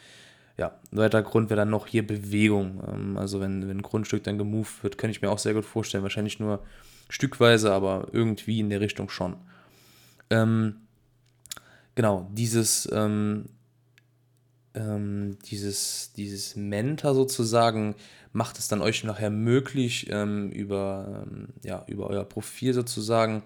Ja, 0.58 0.72
ein 0.92 0.98
weiterer 0.98 1.24
Grund 1.24 1.50
wäre 1.50 1.60
dann 1.60 1.72
noch 1.72 1.88
hier 1.88 2.08
Bewegung. 2.08 2.82
Ähm, 2.88 3.18
also 3.18 3.42
wenn, 3.42 3.68
wenn 3.68 3.80
ein 3.80 3.82
Grundstück 3.82 4.24
dann 4.24 4.38
gemoved 4.38 4.84
wird, 4.84 4.98
kann 4.98 5.10
ich 5.10 5.22
mir 5.22 5.30
auch 5.30 5.40
sehr 5.40 5.54
gut 5.54 5.66
vorstellen. 5.66 6.04
Wahrscheinlich 6.04 6.40
nur 6.40 6.60
stückweise, 7.14 7.72
aber 7.72 8.08
irgendwie 8.12 8.60
in 8.60 8.70
der 8.70 8.82
Richtung 8.82 9.10
schon. 9.10 9.36
Ähm, 10.30 10.78
genau, 11.96 12.28
dieses 12.34 12.90
ähm, 12.92 13.46
ähm, 14.76 15.38
dieses, 15.46 16.14
dieses 16.14 16.56
Mentor 16.56 17.14
sozusagen 17.14 17.96
macht 18.32 18.58
es 18.58 18.68
dann 18.68 18.82
euch 18.82 19.04
nachher 19.04 19.30
möglich, 19.30 20.08
ähm, 20.10 20.50
über, 20.50 21.26
ähm, 21.28 21.50
ja, 21.64 21.86
über 21.88 22.08
euer 22.08 22.24
Profil 22.24 22.74
sozusagen 22.74 23.44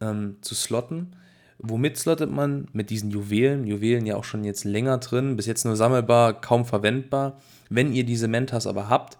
ähm, 0.00 0.36
zu 0.40 0.54
slotten. 0.54 1.16
Womit 1.58 1.96
slottet 1.96 2.30
man? 2.30 2.68
Mit 2.72 2.90
diesen 2.90 3.10
Juwelen. 3.10 3.66
Juwelen 3.66 4.06
ja 4.06 4.16
auch 4.16 4.24
schon 4.24 4.44
jetzt 4.44 4.64
länger 4.64 4.98
drin, 4.98 5.36
bis 5.36 5.46
jetzt 5.46 5.64
nur 5.64 5.76
sammelbar, 5.76 6.40
kaum 6.40 6.64
verwendbar. 6.64 7.40
Wenn 7.68 7.92
ihr 7.92 8.04
diese 8.04 8.28
Mentors 8.28 8.66
aber 8.66 8.88
habt, 8.88 9.18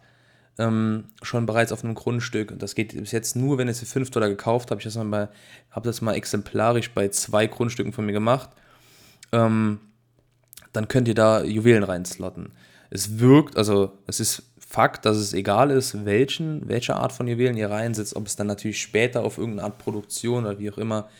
ähm, 0.59 1.05
schon 1.23 1.47
bereits 1.47 1.73
auf 1.73 1.85
einem 1.85 1.95
Grundstück, 1.95 2.59
das 2.59 2.75
geht 2.75 2.95
bis 2.95 3.13
jetzt 3.13 3.37
nur, 3.37 3.59
wenn 3.59 3.69
es 3.69 3.81
für 3.81 3.87
5 3.87 4.11
Dollar 4.11 4.29
gekauft 4.29 4.71
habt, 4.71 4.85
ich 4.85 4.97
habe 4.97 5.85
das 5.85 6.01
mal 6.01 6.15
exemplarisch 6.15 6.91
bei 6.91 7.09
zwei 7.09 7.47
Grundstücken 7.47 7.93
von 7.93 8.05
mir 8.05 8.13
gemacht, 8.13 8.51
ähm, 9.33 9.81
dann 10.73 10.89
könnt 10.89 11.09
ihr 11.09 11.15
da 11.15 11.43
Juwelen 11.43 11.85
reinslotten. 11.85 12.53
Es 12.91 13.19
wirkt, 13.19 13.57
also 13.57 13.93
es 14.07 14.21
ist 14.21 14.43
Fakt, 14.73 15.05
dass 15.05 15.19
es 15.19 15.35
egal 15.35 15.71
ist, 15.71 16.07
welchen, 16.07 16.67
welche 16.67 16.97
Art 16.97 17.13
von 17.13 17.29
Juwelen 17.29 17.59
ihr 17.59 17.69
reinsetzt, 17.69 18.17
ob 18.17 18.27
es 18.27 18.37
dann 18.37 18.47
natürlich 18.47 18.81
später 18.81 19.23
auf 19.23 19.37
irgendeine 19.37 19.67
Art 19.67 19.77
Produktion 19.77 20.47
oder 20.47 20.59
wie 20.59 20.71
auch 20.71 20.79
immer, 20.79 21.11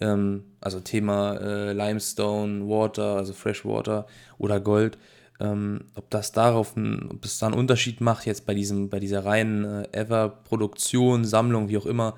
ähm, 0.00 0.42
also 0.60 0.80
Thema 0.80 1.36
äh, 1.36 1.72
Limestone, 1.72 2.68
Water, 2.68 3.14
also 3.14 3.34
Freshwater 3.34 4.08
oder 4.38 4.58
Gold, 4.58 4.98
ähm, 5.40 5.84
ob 5.94 6.10
das 6.10 6.32
darauf, 6.32 6.76
ein, 6.76 7.10
ob 7.10 7.24
es 7.24 7.38
da 7.38 7.46
einen 7.46 7.54
Unterschied 7.54 8.00
macht 8.00 8.26
jetzt 8.26 8.46
bei 8.46 8.54
diesem, 8.54 8.88
bei 8.88 8.98
dieser 8.98 9.24
reinen 9.24 9.64
äh, 9.64 9.88
Ever-Produktion, 9.92 11.24
Sammlung, 11.24 11.68
wie 11.68 11.78
auch 11.78 11.86
immer, 11.86 12.16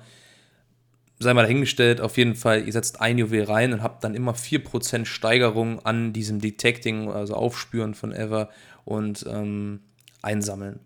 sei 1.19 1.33
mal 1.33 1.43
dahingestellt, 1.43 2.01
auf 2.01 2.17
jeden 2.17 2.35
Fall, 2.35 2.65
ihr 2.65 2.73
setzt 2.73 2.99
ein 2.99 3.17
Juwel 3.17 3.43
rein 3.43 3.73
und 3.73 3.83
habt 3.83 4.03
dann 4.03 4.15
immer 4.15 4.33
4% 4.33 5.05
Steigerung 5.05 5.85
an 5.85 6.13
diesem 6.13 6.41
Detecting, 6.41 7.09
also 7.09 7.35
Aufspüren 7.35 7.93
von 7.93 8.11
Ever 8.11 8.49
und 8.85 9.25
ähm, 9.29 9.81
Einsammeln. 10.21 10.79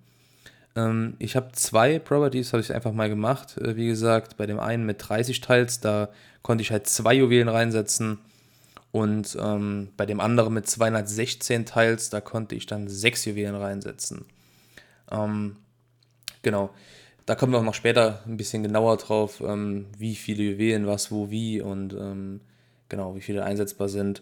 Ähm, 0.75 1.15
ich 1.20 1.36
habe 1.36 1.51
zwei 1.54 2.00
Properties, 2.00 2.54
habe 2.54 2.62
ich 2.62 2.74
einfach 2.74 2.92
mal 2.92 3.10
gemacht. 3.10 3.58
Äh, 3.58 3.75
wie 3.75 3.88
gesagt, 3.88 4.38
bei 4.38 4.46
dem 4.46 4.60
einen 4.60 4.86
mit 4.86 4.98
30 5.08 5.42
Teils, 5.42 5.80
da 5.80 6.10
konnte 6.42 6.62
ich 6.62 6.72
halt 6.72 6.88
zwei 6.88 7.13
Juwelen 7.13 7.48
reinsetzen. 7.48 8.20
Und 8.96 9.38
ähm, 9.42 9.90
bei 9.98 10.06
dem 10.06 10.22
anderen 10.22 10.54
mit 10.54 10.70
216 10.70 11.66
Teils, 11.66 12.10
da 12.10 12.22
konnte 12.22 12.56
ich 12.56 12.66
dann 12.66 12.88
sechs 12.88 13.25
Juwelen 13.25 13.56
reinsetzen. 13.56 14.24
Ähm, 15.12 15.58
genau. 16.44 16.70
Da 17.25 17.36
kommen 17.36 17.52
wir 17.52 17.60
auch 17.60 17.64
noch 17.66 17.74
später 17.74 18.24
ein 18.25 18.38
bisschen 18.38 18.64
genauer 18.64 18.96
drauf, 18.96 19.44
ähm, 19.46 19.88
wie 19.98 20.16
viele 20.16 20.44
Juwelen, 20.44 20.88
was, 20.88 21.12
wo, 21.12 21.30
wie 21.30 21.60
und 21.60 21.92
ähm, 21.92 22.40
genau, 22.88 23.18
wie 23.18 23.22
viele 23.22 23.44
einsetzbar 23.44 23.90
sind. 23.90 24.22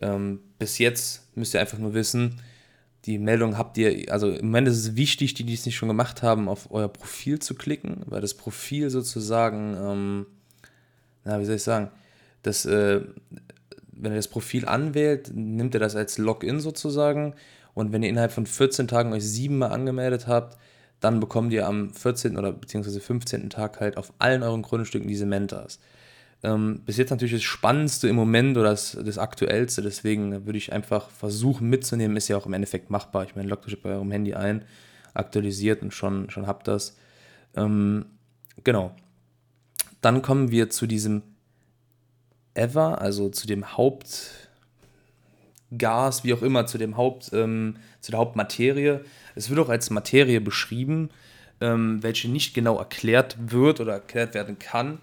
Ähm, 0.00 0.40
bis 0.58 0.78
jetzt 0.78 1.28
müsst 1.36 1.52
ihr 1.52 1.60
einfach 1.60 1.76
nur 1.76 1.92
wissen, 1.92 2.40
die 3.04 3.18
Meldung 3.18 3.58
habt 3.58 3.76
ihr, 3.76 4.10
also 4.10 4.30
im 4.30 4.46
Moment 4.46 4.68
ist 4.68 4.78
es 4.78 4.96
wichtig, 4.96 5.34
die, 5.34 5.44
die 5.44 5.52
es 5.52 5.66
nicht 5.66 5.76
schon 5.76 5.88
gemacht 5.88 6.22
haben, 6.22 6.48
auf 6.48 6.70
euer 6.70 6.88
Profil 6.88 7.38
zu 7.38 7.54
klicken, 7.54 8.00
weil 8.06 8.22
das 8.22 8.32
Profil 8.32 8.88
sozusagen, 8.88 9.76
ähm, 9.78 10.26
na, 11.24 11.38
wie 11.38 11.44
soll 11.44 11.56
ich 11.56 11.62
sagen, 11.62 11.90
das, 12.42 12.64
äh, 12.64 13.02
wenn 13.98 14.12
ihr 14.12 14.16
das 14.16 14.28
Profil 14.28 14.66
anwählt, 14.66 15.30
nimmt 15.34 15.74
er 15.74 15.80
das 15.80 15.96
als 15.96 16.18
Login 16.18 16.60
sozusagen 16.60 17.34
und 17.74 17.92
wenn 17.92 18.02
ihr 18.02 18.08
innerhalb 18.08 18.32
von 18.32 18.46
14 18.46 18.88
Tagen 18.88 19.12
euch 19.12 19.24
siebenmal 19.24 19.72
angemeldet 19.72 20.26
habt, 20.26 20.56
dann 21.00 21.20
bekommt 21.20 21.52
ihr 21.52 21.66
am 21.66 21.90
14. 21.92 22.38
oder 22.38 22.52
beziehungsweise 22.52 23.00
15. 23.00 23.50
Tag 23.50 23.80
halt 23.80 23.96
auf 23.96 24.12
allen 24.18 24.42
euren 24.42 24.62
Grundstücken 24.62 25.08
diese 25.08 25.26
Mentas. 25.26 25.78
Ähm, 26.42 26.82
bis 26.84 26.96
jetzt 26.96 27.10
natürlich 27.10 27.34
das 27.34 27.42
Spannendste 27.42 28.08
im 28.08 28.16
Moment 28.16 28.56
oder 28.56 28.70
das, 28.70 28.96
das 29.04 29.18
Aktuellste, 29.18 29.82
deswegen 29.82 30.46
würde 30.46 30.58
ich 30.58 30.72
einfach 30.72 31.10
versuchen 31.10 31.68
mitzunehmen, 31.68 32.16
ist 32.16 32.28
ja 32.28 32.36
auch 32.36 32.46
im 32.46 32.52
Endeffekt 32.52 32.90
machbar. 32.90 33.24
Ich 33.24 33.36
meine, 33.36 33.48
loggt 33.48 33.66
euch 33.66 33.82
bei 33.82 33.90
eurem 33.90 34.10
Handy 34.10 34.34
ein, 34.34 34.64
aktualisiert 35.14 35.82
und 35.82 35.92
schon, 35.92 36.30
schon 36.30 36.46
habt 36.46 36.68
das. 36.68 36.96
Ähm, 37.56 38.06
genau. 38.64 38.94
Dann 40.00 40.22
kommen 40.22 40.50
wir 40.50 40.70
zu 40.70 40.86
diesem 40.86 41.22
Ever, 42.56 43.00
also 43.00 43.28
zu 43.28 43.46
dem 43.46 43.76
Hauptgas, 43.76 44.24
wie 46.24 46.34
auch 46.34 46.42
immer, 46.42 46.66
zu 46.66 46.78
dem 46.78 46.96
Haupt, 46.96 47.30
ähm, 47.32 47.76
zu 48.00 48.10
der 48.10 48.20
Hauptmaterie. 48.20 49.00
Es 49.34 49.50
wird 49.50 49.60
auch 49.60 49.68
als 49.68 49.90
Materie 49.90 50.40
beschrieben, 50.40 51.10
ähm, 51.60 52.02
welche 52.02 52.28
nicht 52.28 52.54
genau 52.54 52.78
erklärt 52.78 53.36
wird 53.38 53.80
oder 53.80 53.94
erklärt 53.94 54.34
werden 54.34 54.58
kann. 54.58 54.98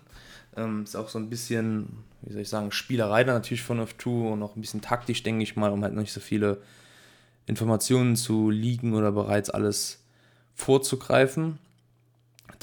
Ähm, 0.55 0.83
ist 0.83 0.95
auch 0.95 1.09
so 1.09 1.19
ein 1.19 1.29
bisschen, 1.29 2.03
wie 2.21 2.33
soll 2.33 2.41
ich 2.41 2.49
sagen, 2.49 2.71
Spielerei 2.71 3.23
da 3.23 3.33
natürlich 3.33 3.63
von 3.63 3.79
F2 3.79 4.33
und 4.33 4.43
auch 4.43 4.55
ein 4.55 4.61
bisschen 4.61 4.81
taktisch, 4.81 5.23
denke 5.23 5.43
ich 5.43 5.55
mal, 5.55 5.71
um 5.71 5.83
halt 5.83 5.93
nicht 5.93 6.13
so 6.13 6.19
viele 6.19 6.59
Informationen 7.45 8.15
zu 8.15 8.49
liegen 8.49 8.93
oder 8.93 9.11
bereits 9.11 9.49
alles 9.49 9.99
vorzugreifen. 10.55 11.59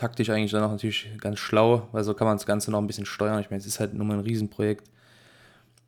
Taktisch 0.01 0.31
eigentlich 0.31 0.53
dann 0.53 0.63
auch 0.63 0.71
natürlich 0.71 1.11
ganz 1.19 1.39
schlau, 1.39 1.89
weil 1.93 2.05
so 2.05 2.15
kann 2.15 2.27
man 2.27 2.37
das 2.37 2.47
Ganze 2.47 2.71
noch 2.71 2.79
ein 2.79 2.87
bisschen 2.87 3.07
steuern. 3.07 3.41
Ich 3.41 3.51
meine, 3.51 3.61
es 3.61 3.67
ist 3.67 3.81
halt 3.81 3.93
nur 3.95 4.07
mal 4.07 4.15
ein 4.15 4.21
Riesenprojekt. 4.21 4.89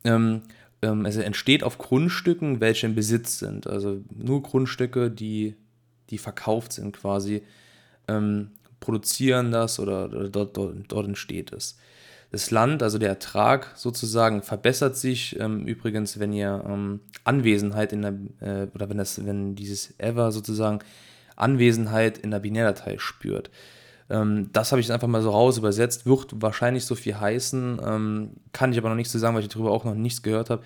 Ähm, 0.03 0.43
ähm, 0.83 1.05
es 1.05 1.17
entsteht 1.17 1.63
auf 1.63 1.77
Grundstücken, 1.79 2.59
welche 2.59 2.85
im 2.85 2.95
Besitz 2.95 3.39
sind. 3.39 3.65
Also 3.67 4.01
nur 4.13 4.43
Grundstücke, 4.43 5.09
die 5.09 5.55
die 6.09 6.19
verkauft 6.19 6.73
sind 6.73 6.95
quasi, 6.95 7.41
ähm, 8.07 8.51
produzieren 8.79 9.51
das 9.51 9.79
oder, 9.79 10.05
oder 10.05 10.29
dort, 10.29 10.55
dort, 10.57 10.75
dort, 10.87 11.07
entsteht 11.07 11.51
es. 11.51 11.77
Das 12.31 12.51
Land, 12.51 12.83
also 12.83 12.97
der 12.97 13.09
Ertrag 13.09 13.71
sozusagen, 13.75 14.41
verbessert 14.41 14.95
sich 14.95 15.39
ähm, 15.39 15.65
übrigens, 15.65 16.19
wenn 16.19 16.33
ihr 16.33 16.63
ähm, 16.67 16.99
Anwesenheit 17.23 17.93
in 17.93 18.01
der, 18.01 18.13
äh, 18.41 18.67
oder 18.73 18.89
wenn 18.89 18.97
das, 18.97 19.25
wenn 19.25 19.55
dieses 19.55 19.97
Ever 19.99 20.31
sozusagen 20.31 20.79
Anwesenheit 21.35 22.17
in 22.17 22.31
der 22.31 22.39
Binärdatei 22.39 22.97
spürt. 22.99 23.49
Ähm, 24.09 24.49
das 24.53 24.71
habe 24.71 24.81
ich 24.81 24.91
einfach 24.91 25.07
mal 25.07 25.21
so 25.21 25.31
raus 25.31 25.57
übersetzt, 25.57 26.05
wird 26.05 26.41
wahrscheinlich 26.41 26.85
so 26.85 26.95
viel 26.95 27.19
heißen, 27.19 27.79
ähm, 27.83 28.29
kann 28.51 28.71
ich 28.71 28.77
aber 28.77 28.89
noch 28.89 28.95
nichts 28.95 29.11
zu 29.11 29.19
sagen, 29.19 29.35
weil 29.35 29.43
ich 29.43 29.49
darüber 29.49 29.71
auch 29.71 29.85
noch 29.85 29.95
nichts 29.95 30.21
gehört 30.21 30.49
habe 30.49 30.63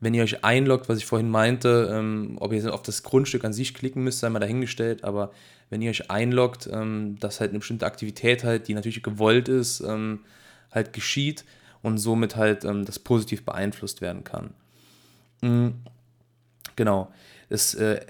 wenn 0.00 0.12
ihr 0.12 0.22
euch 0.22 0.44
einloggt, 0.44 0.88
was 0.88 0.98
ich 0.98 1.06
vorhin 1.06 1.30
meinte, 1.30 1.90
ähm, 1.90 2.36
ob 2.38 2.52
ihr 2.52 2.74
auf 2.74 2.82
das 2.82 3.02
Grundstück 3.04 3.44
an 3.44 3.54
sich 3.54 3.72
klicken 3.72 4.04
müsst, 4.04 4.20
sei 4.20 4.28
mal 4.28 4.38
dahingestellt, 4.38 5.02
aber 5.02 5.32
wenn 5.70 5.80
ihr 5.80 5.90
euch 5.90 6.10
einloggt, 6.10 6.66
dass 6.66 7.40
halt 7.40 7.50
eine 7.50 7.58
bestimmte 7.58 7.86
Aktivität 7.86 8.44
halt, 8.44 8.68
die 8.68 8.74
natürlich 8.74 9.02
gewollt 9.02 9.48
ist, 9.48 9.82
halt 9.82 10.92
geschieht 10.92 11.44
und 11.82 11.98
somit 11.98 12.36
halt 12.36 12.64
das 12.64 12.98
positiv 12.98 13.44
beeinflusst 13.44 14.02
werden 14.02 14.24
kann. 14.24 14.50
Mhm. 15.40 15.74
Genau. 16.76 17.12
Das 17.48 17.74
äh, 17.74 18.00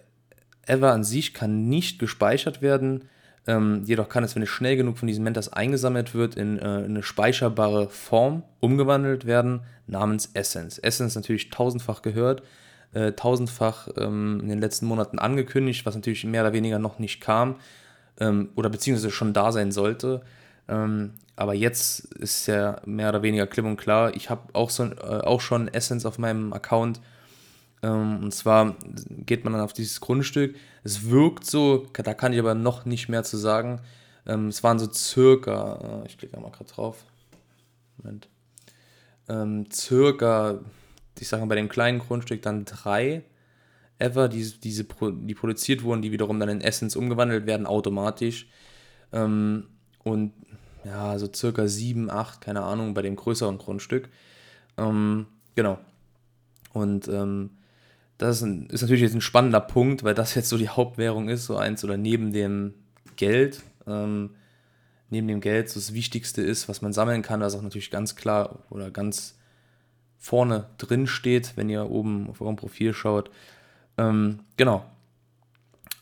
Ever 0.67 0.93
an 0.93 1.05
sich 1.05 1.33
kann 1.33 1.69
nicht 1.69 1.99
gespeichert 1.99 2.61
werden, 2.61 3.05
ähm, 3.47 3.83
jedoch 3.85 4.09
kann 4.09 4.25
es, 4.25 4.35
wenn 4.35 4.43
es 4.43 4.49
schnell 4.49 4.77
genug 4.77 4.99
von 4.99 5.07
diesen 5.07 5.25
Mentas 5.25 5.53
eingesammelt 5.53 6.15
wird, 6.15 6.35
in, 6.35 6.59
äh, 6.59 6.79
in 6.79 6.85
eine 6.85 7.03
speicherbare 7.03 7.89
Form 7.89 8.43
umgewandelt 8.61 9.27
werden, 9.27 9.61
namens 9.87 10.31
Essence. 10.33 10.79
Essence 10.79 11.15
natürlich 11.15 11.51
tausendfach 11.51 12.01
gehört, 12.03 12.43
äh, 12.95 13.13
tausendfach 13.13 13.89
ähm, 13.99 14.41
in 14.43 14.49
den 14.49 14.61
letzten 14.61 14.87
Monaten 14.87 15.19
angekündigt, 15.19 15.85
was 15.85 15.95
natürlich 15.95 16.25
mehr 16.25 16.43
oder 16.43 16.53
weniger 16.55 16.79
noch 16.79 16.99
nicht 16.99 17.21
kam 17.21 17.57
ähm, 18.19 18.49
oder 18.55 18.71
beziehungsweise 18.71 19.11
schon 19.11 19.35
da 19.35 19.53
sein 19.53 19.73
sollte. 19.73 20.23
Ähm, 20.69 21.13
aber 21.37 21.55
jetzt 21.55 22.15
ist 22.15 22.47
ja 22.47 22.81
mehr 22.87 23.11
oder 23.11 23.23
weniger 23.23 23.47
klipp 23.47 23.67
und 23.67 23.77
klar. 23.77 24.15
Ich 24.15 24.31
habe 24.31 24.43
auch, 24.55 24.71
so, 24.71 24.85
äh, 24.85 25.21
auch 25.21 25.41
schon 25.41 25.69
Essence 25.69 26.07
auf 26.07 26.19
meinem 26.19 26.53
Account 26.53 27.01
und 27.89 28.35
zwar 28.35 28.77
geht 29.27 29.45
man 29.45 29.53
dann 29.53 29.63
auf 29.63 29.73
dieses 29.73 30.01
Grundstück. 30.01 30.57
Es 30.85 31.09
wirkt 31.11 31.45
so, 31.45 31.87
da 31.93 32.15
kann 32.15 32.33
ich 32.33 32.39
aber 32.39 32.55
noch 32.55 32.85
nicht 32.85 33.09
mehr 33.09 33.25
zu 33.25 33.37
sagen. 33.37 33.81
Ähm, 34.27 34.49
es 34.49 34.63
waren 34.63 34.79
so 34.79 34.91
circa, 34.91 36.03
äh, 36.03 36.07
ich 36.07 36.19
klicke 36.19 36.39
mal 36.39 36.51
gerade 36.51 36.71
drauf. 36.71 37.05
Moment. 37.99 38.29
Ähm, 39.29 39.67
circa, 39.73 40.61
ich 41.19 41.29
sage 41.29 41.43
mal 41.43 41.49
bei 41.49 41.57
dem 41.57 41.69
kleinen 41.69 41.99
Grundstück 41.99 42.43
dann 42.43 42.65
drei 42.65 43.23
ever, 43.99 44.29
die, 44.29 44.51
diese, 44.61 44.85
die 44.85 45.35
produziert 45.35 45.83
wurden, 45.83 46.03
die 46.03 46.13
wiederum 46.13 46.41
dann 46.41 46.49
in 46.49 46.61
Essence 46.61 46.97
umgewandelt 46.97 47.47
werden, 47.47 47.67
automatisch. 47.67 48.49
und 49.13 50.33
ja, 50.85 51.19
so 51.19 51.33
circa 51.33 51.69
sieben, 51.69 52.11
acht, 52.11 52.41
keine 52.41 52.63
Ahnung, 52.63 52.93
bei 52.93 53.03
dem 53.03 53.15
größeren 53.15 53.57
Grundstück. 53.59 54.09
genau. 54.77 55.79
Und 56.73 57.07
ähm, 57.07 57.51
das 58.19 58.37
ist, 58.37 58.43
ein, 58.43 58.67
ist, 58.67 58.83
natürlich 58.83 59.03
jetzt 59.03 59.15
ein 59.15 59.21
spannender 59.21 59.61
Punkt, 59.61 60.05
weil 60.05 60.15
das 60.15 60.35
jetzt 60.35 60.49
so 60.49 60.59
die 60.59 60.69
Hauptwährung 60.69 61.29
ist, 61.29 61.47
so 61.47 61.57
eins 61.57 61.85
oder 61.85 61.97
neben 61.97 62.33
dem 62.33 62.75
Geld, 63.17 63.63
ähm, 63.87 64.31
neben 65.11 65.29
dem 65.29 65.41
Geld 65.41 65.69
so 65.69 65.81
das 65.81 65.95
Wichtigste 65.95 66.43
ist, 66.43 66.69
was 66.69 66.83
man 66.83 66.93
sammeln 66.93 67.23
kann, 67.23 67.41
was 67.41 67.55
auch 67.55 67.63
natürlich 67.63 67.91
ganz 67.91 68.17
klar 68.17 68.61
oder 68.71 68.91
ganz 68.91 69.37
vorne 70.19 70.67
drin 70.79 71.07
steht, 71.07 71.57
wenn 71.57 71.69
ihr 71.69 71.91
oben 71.91 72.31
auf 72.31 72.41
eurem 72.41 72.57
Profil 72.57 72.95
schaut. 72.95 73.31
Ähm, 73.99 74.41
genau. 74.57 74.85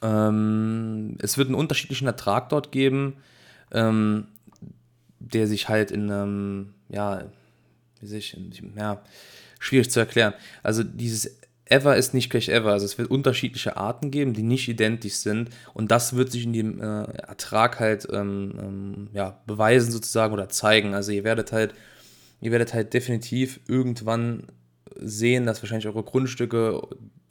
Ähm, 0.00 1.16
es 1.21 1.38
wird 1.38 1.49
einen 1.49 1.57
unterschiedlichen 1.57 2.07
Ertrag 2.07 2.49
dort 2.49 2.73
geben, 2.73 3.16
ähm, 3.73 4.26
der 5.19 5.47
sich 5.47 5.69
halt 5.69 5.90
in 5.90 6.11
einem, 6.11 6.75
ja, 6.88 7.25
wie 8.00 8.07
sich, 8.07 8.37
ja, 8.76 9.02
schwierig 9.59 9.90
zu 9.90 10.00
erklären. 10.00 10.35
Also 10.62 10.83
dieses 10.83 11.37
ever 11.73 11.97
ist 11.97 12.14
nicht 12.14 12.31
gleich 12.31 12.49
ever. 12.49 12.73
Also 12.73 12.85
es 12.85 12.99
wird 12.99 13.11
unterschiedliche 13.11 13.76
Arten 13.76 14.11
geben, 14.11 14.35
die 14.35 14.43
nicht 14.43 14.69
identisch 14.69 15.14
sind. 15.14 15.50
Und 15.75 15.91
das 15.91 16.14
wird 16.14 16.31
sich 16.31 16.45
in 16.45 16.52
dem 16.52 16.81
äh, 16.81 17.05
Ertrag 17.05 17.81
halt 17.81 18.07
ähm, 18.12 18.55
ähm, 18.59 19.09
ja, 19.12 19.41
beweisen 19.47 19.91
sozusagen 19.91 20.35
oder 20.35 20.49
zeigen. 20.49 20.95
Also 20.95 21.12
ihr 21.12 21.25
werdet 21.25 21.52
halt, 21.52 21.75
ihr 22.41 22.52
werdet 22.52 22.75
halt 22.75 22.95
definitiv 22.95 23.61
irgendwann 23.67 24.45
sehen, 24.97 25.47
dass 25.47 25.62
wahrscheinlich 25.62 25.87
eure 25.87 26.02
Grundstücke 26.02 26.81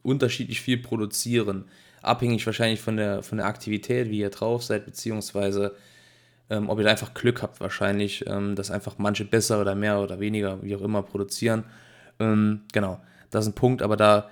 unterschiedlich 0.01 0.61
viel 0.61 0.79
produzieren. 0.79 1.65
Abhängig 2.01 2.45
wahrscheinlich 2.45 2.81
von 2.81 2.97
der, 2.97 3.21
von 3.21 3.37
der 3.37 3.47
Aktivität, 3.47 4.09
wie 4.09 4.19
ihr 4.19 4.31
drauf 4.31 4.63
seid, 4.63 4.85
beziehungsweise 4.85 5.75
ähm, 6.49 6.69
ob 6.69 6.79
ihr 6.79 6.89
einfach 6.89 7.13
Glück 7.13 7.41
habt 7.43 7.61
wahrscheinlich, 7.61 8.25
ähm, 8.27 8.55
dass 8.55 8.71
einfach 8.71 8.95
manche 8.97 9.23
besser 9.23 9.61
oder 9.61 9.75
mehr 9.75 9.99
oder 9.99 10.19
weniger, 10.19 10.61
wie 10.63 10.75
auch 10.75 10.81
immer, 10.81 11.03
produzieren. 11.03 11.63
Ähm, 12.19 12.61
genau. 12.73 12.99
Das 13.31 13.45
ist 13.45 13.51
ein 13.51 13.55
Punkt, 13.55 13.81
aber 13.81 13.97
da 13.97 14.29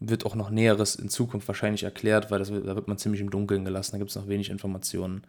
wird 0.00 0.26
auch 0.26 0.34
noch 0.34 0.50
Näheres 0.50 0.96
in 0.96 1.08
Zukunft 1.08 1.48
wahrscheinlich 1.48 1.84
erklärt, 1.84 2.30
weil 2.30 2.38
das, 2.38 2.50
da 2.50 2.74
wird 2.74 2.88
man 2.88 2.98
ziemlich 2.98 3.20
im 3.20 3.30
Dunkeln 3.30 3.64
gelassen, 3.64 3.92
da 3.92 3.98
gibt 3.98 4.10
es 4.10 4.16
noch 4.16 4.28
wenig 4.28 4.50
Informationen. 4.50 5.22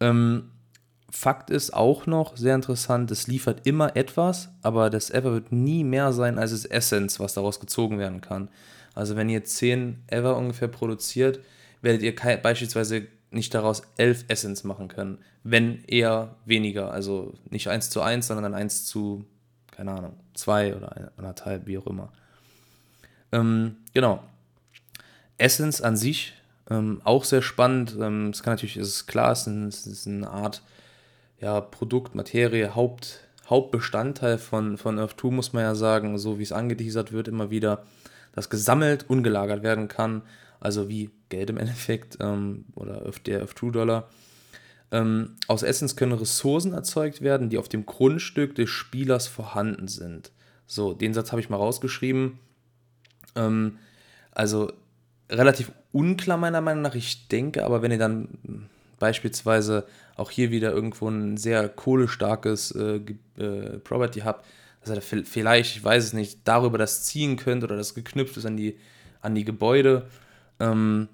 Ähm, 0.00 0.50
Fakt 1.10 1.48
ist 1.50 1.72
auch 1.72 2.06
noch 2.06 2.36
sehr 2.36 2.54
interessant, 2.54 3.10
es 3.10 3.26
liefert 3.26 3.66
immer 3.66 3.96
etwas, 3.96 4.50
aber 4.62 4.90
das 4.90 5.10
Ever 5.10 5.32
wird 5.32 5.52
nie 5.52 5.82
mehr 5.82 6.12
sein 6.12 6.38
als 6.38 6.50
das 6.50 6.66
Essence, 6.66 7.18
was 7.18 7.34
daraus 7.34 7.60
gezogen 7.60 7.98
werden 7.98 8.20
kann. 8.20 8.50
Also 8.94 9.16
wenn 9.16 9.28
ihr 9.28 9.44
10 9.44 10.04
Ever 10.08 10.36
ungefähr 10.36 10.68
produziert, 10.68 11.40
werdet 11.80 12.02
ihr 12.02 12.14
beispielsweise 12.42 13.06
nicht 13.30 13.54
daraus 13.54 13.82
elf 13.96 14.24
Essence 14.28 14.64
machen 14.64 14.88
können. 14.88 15.18
Wenn 15.44 15.84
eher 15.84 16.36
weniger. 16.44 16.90
Also 16.92 17.34
nicht 17.50 17.68
1 17.68 17.90
zu 17.90 18.02
1, 18.02 18.26
sondern 18.26 18.44
dann 18.44 18.60
1 18.60 18.86
zu, 18.86 19.24
keine 19.70 19.92
Ahnung, 19.92 20.14
2 20.34 20.76
oder 20.76 21.12
anderthalb, 21.16 21.66
wie 21.66 21.78
auch 21.78 21.86
immer. 21.86 22.12
Ähm, 23.32 23.76
genau. 23.94 24.22
Essence 25.36 25.80
an 25.80 25.96
sich 25.96 26.34
ähm, 26.70 27.00
auch 27.04 27.24
sehr 27.24 27.42
spannend. 27.42 27.96
Ähm, 28.00 28.30
es 28.30 28.42
kann 28.42 28.54
natürlich, 28.54 28.76
es 28.76 28.88
ist 28.88 29.06
klar, 29.06 29.32
es 29.32 29.46
ist, 29.46 29.86
es 29.86 29.86
ist 29.86 30.06
eine 30.06 30.30
Art 30.30 30.62
ja, 31.40 31.60
Produkt, 31.60 32.14
Materie, 32.14 32.74
Haupt, 32.74 33.20
Hauptbestandteil 33.48 34.38
von, 34.38 34.76
von 34.76 34.98
Earth 34.98 35.20
2, 35.20 35.30
muss 35.30 35.52
man 35.52 35.62
ja 35.62 35.74
sagen, 35.74 36.18
so 36.18 36.38
wie 36.38 36.42
es 36.42 36.52
angeteasert 36.52 37.12
wird, 37.12 37.28
immer 37.28 37.50
wieder, 37.50 37.84
das 38.34 38.50
gesammelt, 38.50 39.06
ungelagert 39.08 39.62
werden 39.62 39.88
kann, 39.88 40.22
also 40.60 40.88
wie 40.88 41.10
Geld 41.28 41.50
im 41.50 41.56
Endeffekt 41.56 42.18
ähm, 42.20 42.66
oder 42.74 43.10
der 43.24 43.40
Earth 43.40 43.58
2 43.58 43.70
Dollar. 43.70 44.08
Ähm, 44.90 45.36
aus 45.48 45.62
Essence 45.62 45.96
können 45.96 46.12
Ressourcen 46.12 46.72
erzeugt 46.72 47.20
werden, 47.20 47.50
die 47.50 47.58
auf 47.58 47.68
dem 47.68 47.86
Grundstück 47.86 48.54
des 48.54 48.70
Spielers 48.70 49.26
vorhanden 49.26 49.88
sind. 49.88 50.32
So, 50.66 50.92
den 50.92 51.14
Satz 51.14 51.30
habe 51.30 51.40
ich 51.40 51.50
mal 51.50 51.56
rausgeschrieben. 51.56 52.38
Ähm, 53.38 53.78
also 54.32 54.72
relativ 55.30 55.72
unklar 55.92 56.36
meiner 56.36 56.60
Meinung 56.60 56.82
nach. 56.82 56.94
Ich 56.94 57.28
denke 57.28 57.64
aber, 57.64 57.82
wenn 57.82 57.90
ihr 57.90 57.98
dann 57.98 58.28
beispielsweise 58.98 59.86
auch 60.16 60.30
hier 60.30 60.50
wieder 60.50 60.72
irgendwo 60.72 61.08
ein 61.08 61.36
sehr 61.36 61.68
kohlestarkes 61.68 62.72
äh, 62.72 63.00
äh, 63.38 63.78
Property 63.78 64.20
habt, 64.20 64.44
dass 64.84 65.12
ihr 65.12 65.24
vielleicht, 65.24 65.76
ich 65.76 65.84
weiß 65.84 66.04
es 66.04 66.12
nicht, 66.12 66.40
darüber 66.44 66.78
das 66.78 67.04
ziehen 67.04 67.36
könnt 67.36 67.64
oder 67.64 67.76
das 67.76 67.94
geknüpft 67.94 68.36
ist 68.36 68.46
an 68.46 68.56
die, 68.56 68.78
an 69.20 69.34
die 69.34 69.44
Gebäude. 69.44 70.06
Ähm, 70.60 71.08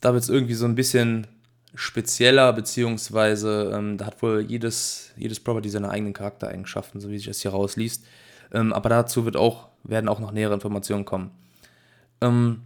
da 0.00 0.12
wird 0.12 0.22
es 0.22 0.28
irgendwie 0.28 0.54
so 0.54 0.66
ein 0.66 0.74
bisschen 0.74 1.26
spezieller, 1.74 2.52
beziehungsweise 2.52 3.72
ähm, 3.74 3.96
da 3.96 4.06
hat 4.06 4.22
wohl 4.22 4.40
jedes, 4.40 5.12
jedes 5.16 5.40
Property 5.40 5.68
seine 5.68 5.90
eigenen 5.90 6.12
Charaktereigenschaften, 6.12 7.00
so 7.00 7.10
wie 7.10 7.18
sich 7.18 7.26
das 7.26 7.40
hier 7.40 7.52
rausliest. 7.52 8.04
Ähm, 8.52 8.72
aber 8.72 8.88
dazu 8.88 9.24
wird 9.24 9.36
auch, 9.36 9.69
werden 9.84 10.08
auch 10.08 10.20
noch 10.20 10.32
nähere 10.32 10.54
Informationen 10.54 11.04
kommen. 11.04 11.30
Ähm, 12.20 12.62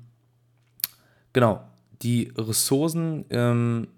genau, 1.33 1.63
die 2.03 2.33
Ressourcen 2.37 3.25
ähm, 3.31 3.89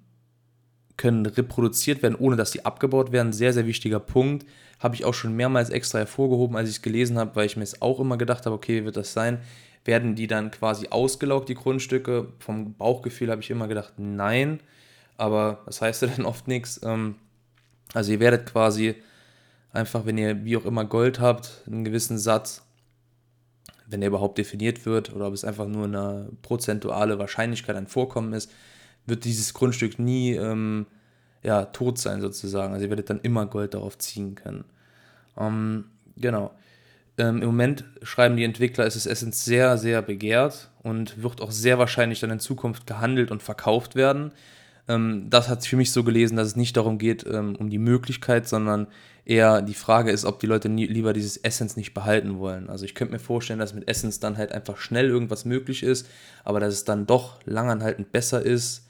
können 0.97 1.27
reproduziert 1.27 2.03
werden, 2.03 2.17
ohne 2.17 2.37
dass 2.37 2.53
sie 2.53 2.65
abgebaut 2.65 3.13
werden. 3.13 3.33
Sehr, 3.33 3.53
sehr 3.53 3.67
wichtiger 3.67 4.01
Punkt. 4.01 4.47
Habe 4.81 4.95
ich 4.95 5.05
auch 5.05 5.15
schon 5.15 5.35
mehrmals 5.35 5.71
extra 5.71 5.99
hervorgehoben, 5.99 6.57
als 6.57 6.69
ich 6.69 6.77
es 6.77 6.83
gelesen 6.83 7.19
habe, 7.19 7.37
weil 7.37 7.47
ich 7.47 7.57
mir 7.57 7.63
es 7.63 7.83
auch 7.83 8.01
immer 8.01 8.17
gedacht 8.17 8.47
habe, 8.47 8.55
okay, 8.55 8.81
wie 8.81 8.85
wird 8.87 8.97
das 8.97 9.13
sein? 9.13 9.41
Werden 9.85 10.15
die 10.15 10.27
dann 10.27 10.51
quasi 10.51 10.89
ausgelaugt, 10.89 11.49
die 11.49 11.55
Grundstücke? 11.55 12.29
Vom 12.39 12.75
Bauchgefühl 12.75 13.31
habe 13.31 13.41
ich 13.41 13.51
immer 13.51 13.69
gedacht, 13.69 13.95
nein. 13.99 14.61
Aber 15.17 15.63
das 15.67 15.81
heißt 15.81 16.03
ja 16.03 16.09
dann 16.17 16.27
oft 16.27 16.49
nichts. 16.49 16.81
Ähm, 16.83 17.17
also 17.95 18.13
ihr 18.13 18.21
werdet 18.21 18.47
quasi 18.47 18.95
einfach, 19.73 20.07
wenn 20.07 20.19
ihr 20.19 20.45
wie 20.45 20.57
auch 20.57 20.65
immer 20.65 20.85
Gold 20.85 21.21
habt, 21.21 21.63
einen 21.67 21.85
gewissen 21.85 22.19
Satz 22.19 22.63
wenn 23.88 24.00
der 24.00 24.09
überhaupt 24.09 24.38
definiert 24.38 24.87
wird 24.87 25.14
oder 25.14 25.28
ob 25.28 25.35
es 25.35 25.45
einfach 25.45 25.66
nur 25.66 25.85
eine 25.85 26.28
prozentuale 26.43 27.19
Wahrscheinlichkeit 27.19 27.76
ein 27.76 27.87
Vorkommen 27.87 28.33
ist, 28.33 28.50
wird 29.07 29.25
dieses 29.25 29.55
Grundstück 29.55 29.99
nie 29.99 30.33
ähm, 30.35 30.87
ja, 31.43 31.66
tot 31.66 31.99
sein 31.99 32.21
sozusagen. 32.21 32.73
Also 32.73 32.85
ihr 32.85 32.90
werdet 32.90 33.11
dann 33.11 33.21
immer 33.21 33.47
Gold 33.47 33.75
darauf 33.75 33.99
ziehen 33.99 34.35
können. 34.35 34.64
Ähm, 35.38 35.85
genau. 36.16 36.52
Ähm, 37.19 37.40
Im 37.40 37.47
Moment 37.47 37.85
schreiben 38.02 38.37
die 38.37 38.45
Entwickler, 38.45 38.85
es 38.85 38.97
ist 38.97 39.07
Essence 39.07 39.45
sehr, 39.45 39.78
sehr 39.78 40.02
begehrt 40.02 40.71
und 40.83 41.23
wird 41.23 41.40
auch 41.40 41.50
sehr 41.50 41.78
wahrscheinlich 41.78 42.21
dann 42.21 42.31
in 42.31 42.40
Zukunft 42.40 42.87
gehandelt 42.87 43.31
und 43.31 43.43
verkauft 43.43 43.95
werden. 43.95 44.33
Ähm, 44.88 45.26
das 45.31 45.49
hat 45.49 45.62
sich 45.62 45.71
für 45.71 45.76
mich 45.76 45.93
so 45.93 46.05
gelesen, 46.05 46.37
dass 46.37 46.49
es 46.49 46.57
nicht 46.57 46.76
darum 46.76 46.99
geht, 46.99 47.26
ähm, 47.26 47.57
um 47.57 47.71
die 47.71 47.78
Möglichkeit, 47.78 48.47
sondern 48.49 48.87
eher 49.25 49.61
die 49.63 49.75
Frage 49.75 50.11
ist, 50.13 50.25
ob 50.25 50.39
die 50.39 50.47
Leute 50.47 50.69
nie, 50.69 50.87
lieber 50.87 51.13
dieses 51.13 51.37
Essence 51.37 51.76
nicht 51.76 51.95
behalten 51.95 52.39
wollen. 52.39 52.71
Also 52.71 52.84
ich 52.84 52.95
könnte 52.95 53.13
mir 53.13 53.19
vorstellen, 53.19 53.58
dass 53.58 53.75
mit 53.75 53.89
Essence 53.89 54.21
dann 54.21 54.37
halt 54.37 54.52
einfach 54.52 54.76
schnell 54.78 55.08
irgendwas 55.08 55.45
möglich 55.45 55.82
ist, 55.82 56.06
aber 56.45 56.61
dass 56.61 56.75
es 56.75 56.84
dann 56.84 57.06
doch 57.06 57.41
langanhaltend 57.45 58.13
besser 58.13 58.43
ist, 58.43 58.87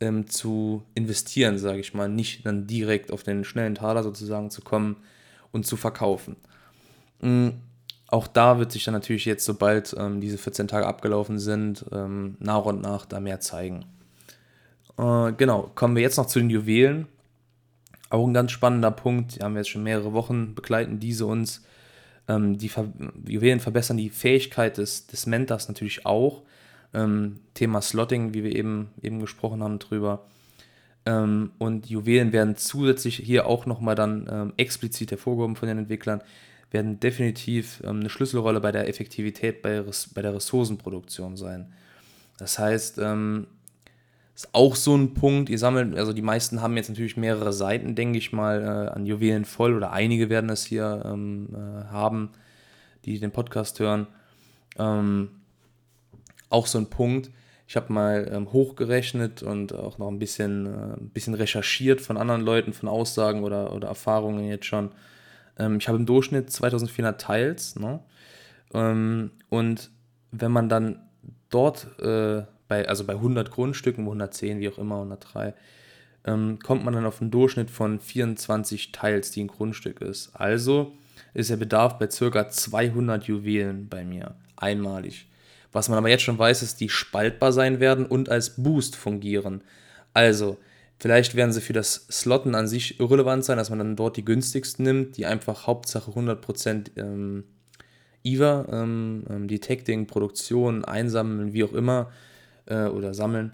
ähm, 0.00 0.26
zu 0.28 0.82
investieren, 0.94 1.58
sage 1.58 1.80
ich 1.80 1.94
mal, 1.94 2.08
nicht 2.08 2.44
dann 2.44 2.66
direkt 2.66 3.12
auf 3.12 3.22
den 3.22 3.44
schnellen 3.44 3.74
Taler 3.76 4.02
sozusagen 4.02 4.50
zu 4.50 4.62
kommen 4.62 4.96
und 5.52 5.66
zu 5.66 5.76
verkaufen. 5.76 6.36
Mhm. 7.20 7.54
Auch 8.10 8.26
da 8.26 8.58
wird 8.58 8.72
sich 8.72 8.84
dann 8.84 8.94
natürlich 8.94 9.26
jetzt, 9.26 9.44
sobald 9.44 9.94
ähm, 9.98 10.20
diese 10.20 10.38
14 10.38 10.66
Tage 10.66 10.86
abgelaufen 10.86 11.38
sind, 11.38 11.84
ähm, 11.92 12.36
nach 12.40 12.64
und 12.64 12.80
nach 12.80 13.04
da 13.04 13.20
mehr 13.20 13.40
zeigen. 13.40 13.84
Äh, 14.98 15.32
genau, 15.32 15.70
kommen 15.74 15.94
wir 15.94 16.02
jetzt 16.02 16.16
noch 16.16 16.26
zu 16.26 16.40
den 16.40 16.50
Juwelen. 16.50 17.06
Auch 18.10 18.26
ein 18.26 18.34
ganz 18.34 18.52
spannender 18.52 18.90
Punkt, 18.90 19.36
die 19.36 19.40
haben 19.40 19.54
wir 19.54 19.60
jetzt 19.60 19.68
schon 19.68 19.82
mehrere 19.82 20.12
Wochen, 20.12 20.54
begleiten 20.54 20.98
diese 20.98 21.26
uns. 21.26 21.64
Ähm, 22.26 22.58
die 22.58 22.68
Ver 22.68 22.88
Juwelen 23.26 23.60
verbessern 23.60 23.96
die 23.96 24.10
Fähigkeit 24.10 24.78
des, 24.78 25.06
des 25.06 25.26
Mentors 25.26 25.68
natürlich 25.68 26.04
auch. 26.06 26.42
Ähm, 26.94 27.40
Thema 27.54 27.82
Slotting, 27.82 28.34
wie 28.34 28.44
wir 28.44 28.54
eben, 28.54 28.90
eben 29.02 29.20
gesprochen 29.20 29.62
haben 29.62 29.78
drüber. 29.78 30.26
Ähm, 31.04 31.52
und 31.58 31.88
Juwelen 31.88 32.32
werden 32.32 32.56
zusätzlich 32.56 33.16
hier 33.16 33.46
auch 33.46 33.66
nochmal 33.66 33.94
dann 33.94 34.28
ähm, 34.30 34.52
explizit 34.56 35.10
hervorgehoben 35.10 35.56
von 35.56 35.68
den 35.68 35.78
Entwicklern, 35.78 36.22
werden 36.70 36.98
definitiv 36.98 37.82
ähm, 37.84 38.00
eine 38.00 38.10
Schlüsselrolle 38.10 38.60
bei 38.60 38.72
der 38.72 38.88
Effektivität 38.88 39.62
bei, 39.62 39.84
bei 40.14 40.22
der 40.22 40.34
Ressourcenproduktion 40.34 41.36
sein. 41.36 41.72
Das 42.38 42.58
heißt, 42.58 42.98
ähm, 42.98 43.46
ist 44.38 44.54
auch 44.54 44.76
so 44.76 44.96
ein 44.96 45.14
Punkt. 45.14 45.50
Ihr 45.50 45.58
sammelt, 45.58 45.98
also 45.98 46.12
die 46.12 46.22
meisten 46.22 46.62
haben 46.62 46.76
jetzt 46.76 46.88
natürlich 46.88 47.16
mehrere 47.16 47.52
Seiten, 47.52 47.96
denke 47.96 48.18
ich 48.18 48.32
mal, 48.32 48.62
äh, 48.62 48.94
an 48.94 49.04
Juwelen 49.04 49.44
voll 49.44 49.74
oder 49.74 49.90
einige 49.90 50.30
werden 50.30 50.48
es 50.48 50.64
hier 50.64 51.02
ähm, 51.04 51.48
äh, 51.52 51.90
haben, 51.90 52.30
die 53.04 53.18
den 53.18 53.32
Podcast 53.32 53.80
hören. 53.80 54.06
Ähm, 54.78 55.30
auch 56.50 56.68
so 56.68 56.78
ein 56.78 56.88
Punkt. 56.88 57.32
Ich 57.66 57.74
habe 57.74 57.92
mal 57.92 58.30
ähm, 58.32 58.52
hochgerechnet 58.52 59.42
und 59.42 59.74
auch 59.74 59.98
noch 59.98 60.06
ein 60.06 60.20
bisschen, 60.20 60.66
äh, 60.66 61.00
ein 61.00 61.10
bisschen 61.12 61.34
recherchiert 61.34 62.00
von 62.00 62.16
anderen 62.16 62.42
Leuten, 62.42 62.72
von 62.72 62.88
Aussagen 62.88 63.42
oder, 63.42 63.72
oder 63.72 63.88
Erfahrungen 63.88 64.46
jetzt 64.46 64.66
schon. 64.66 64.92
Ähm, 65.58 65.78
ich 65.78 65.88
habe 65.88 65.98
im 65.98 66.06
Durchschnitt 66.06 66.48
2400 66.48 67.20
Teils. 67.20 67.74
Ne? 67.74 67.98
Ähm, 68.72 69.32
und 69.48 69.90
wenn 70.30 70.52
man 70.52 70.68
dann 70.68 71.00
dort 71.50 71.98
äh, 71.98 72.44
bei, 72.68 72.88
also 72.88 73.04
bei 73.04 73.14
100 73.14 73.50
Grundstücken, 73.50 74.04
110, 74.04 74.60
wie 74.60 74.68
auch 74.68 74.78
immer, 74.78 74.96
103, 74.96 75.54
ähm, 76.24 76.58
kommt 76.62 76.84
man 76.84 76.94
dann 76.94 77.06
auf 77.06 77.20
einen 77.20 77.30
Durchschnitt 77.30 77.70
von 77.70 77.98
24 77.98 78.92
Teils, 78.92 79.30
die 79.30 79.44
ein 79.44 79.48
Grundstück 79.48 80.00
ist. 80.00 80.30
Also 80.34 80.92
ist 81.34 81.50
der 81.50 81.56
Bedarf 81.56 81.98
bei 81.98 82.06
ca. 82.06 82.48
200 82.48 83.24
Juwelen 83.24 83.88
bei 83.88 84.04
mir, 84.04 84.34
einmalig. 84.56 85.26
Was 85.72 85.88
man 85.88 85.98
aber 85.98 86.08
jetzt 86.08 86.22
schon 86.22 86.38
weiß, 86.38 86.62
ist, 86.62 86.80
die 86.80 86.88
spaltbar 86.88 87.52
sein 87.52 87.80
werden 87.80 88.06
und 88.06 88.28
als 88.28 88.62
Boost 88.62 88.96
fungieren. 88.96 89.62
Also, 90.14 90.56
vielleicht 90.98 91.34
werden 91.34 91.52
sie 91.52 91.60
für 91.60 91.74
das 91.74 92.06
Slotten 92.10 92.54
an 92.54 92.66
sich 92.66 92.98
irrelevant 93.00 93.44
sein, 93.44 93.58
dass 93.58 93.70
man 93.70 93.78
dann 93.78 93.96
dort 93.96 94.16
die 94.16 94.24
günstigsten 94.24 94.84
nimmt, 94.84 95.16
die 95.16 95.26
einfach 95.26 95.66
Hauptsache 95.66 96.10
100% 96.10 96.92
ähm, 96.96 97.44
IVA, 98.24 98.66
ähm, 98.72 99.24
ähm, 99.28 99.48
Detecting, 99.48 100.06
Produktion, 100.06 100.84
Einsammeln, 100.84 101.52
wie 101.52 101.64
auch 101.64 101.72
immer, 101.72 102.10
äh, 102.68 102.86
oder 102.86 103.14
sammeln, 103.14 103.52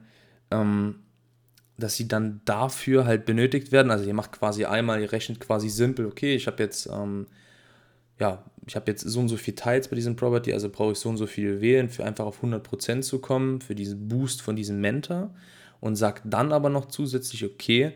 ähm, 0.50 0.96
dass 1.78 1.96
sie 1.96 2.06
dann 2.06 2.40
dafür 2.44 3.04
halt 3.04 3.24
benötigt 3.24 3.72
werden. 3.72 3.90
Also 3.90 4.04
ihr 4.04 4.14
macht 4.14 4.32
quasi 4.32 4.64
einmal, 4.64 5.00
ihr 5.00 5.12
rechnet 5.12 5.40
quasi 5.40 5.68
simpel, 5.68 6.06
okay, 6.06 6.34
ich 6.34 6.46
habe 6.46 6.62
jetzt, 6.62 6.86
ähm, 6.86 7.26
ja, 8.18 8.44
ich 8.66 8.76
habe 8.76 8.90
jetzt 8.90 9.02
so 9.02 9.20
und 9.20 9.28
so 9.28 9.36
viel 9.36 9.54
Teils 9.54 9.88
bei 9.88 9.96
diesem 9.96 10.16
Property, 10.16 10.52
also 10.52 10.70
brauche 10.70 10.92
ich 10.92 10.98
so 10.98 11.08
und 11.08 11.16
so 11.16 11.26
viele 11.26 11.60
Wählen, 11.60 11.88
für 11.88 12.04
einfach 12.04 12.24
auf 12.24 12.42
100% 12.42 13.02
zu 13.02 13.18
kommen, 13.18 13.60
für 13.60 13.74
diesen 13.74 14.08
Boost 14.08 14.42
von 14.42 14.56
diesem 14.56 14.80
Mentor 14.80 15.34
und 15.80 15.96
sagt 15.96 16.22
dann 16.24 16.52
aber 16.52 16.70
noch 16.70 16.86
zusätzlich, 16.86 17.44
okay, 17.44 17.92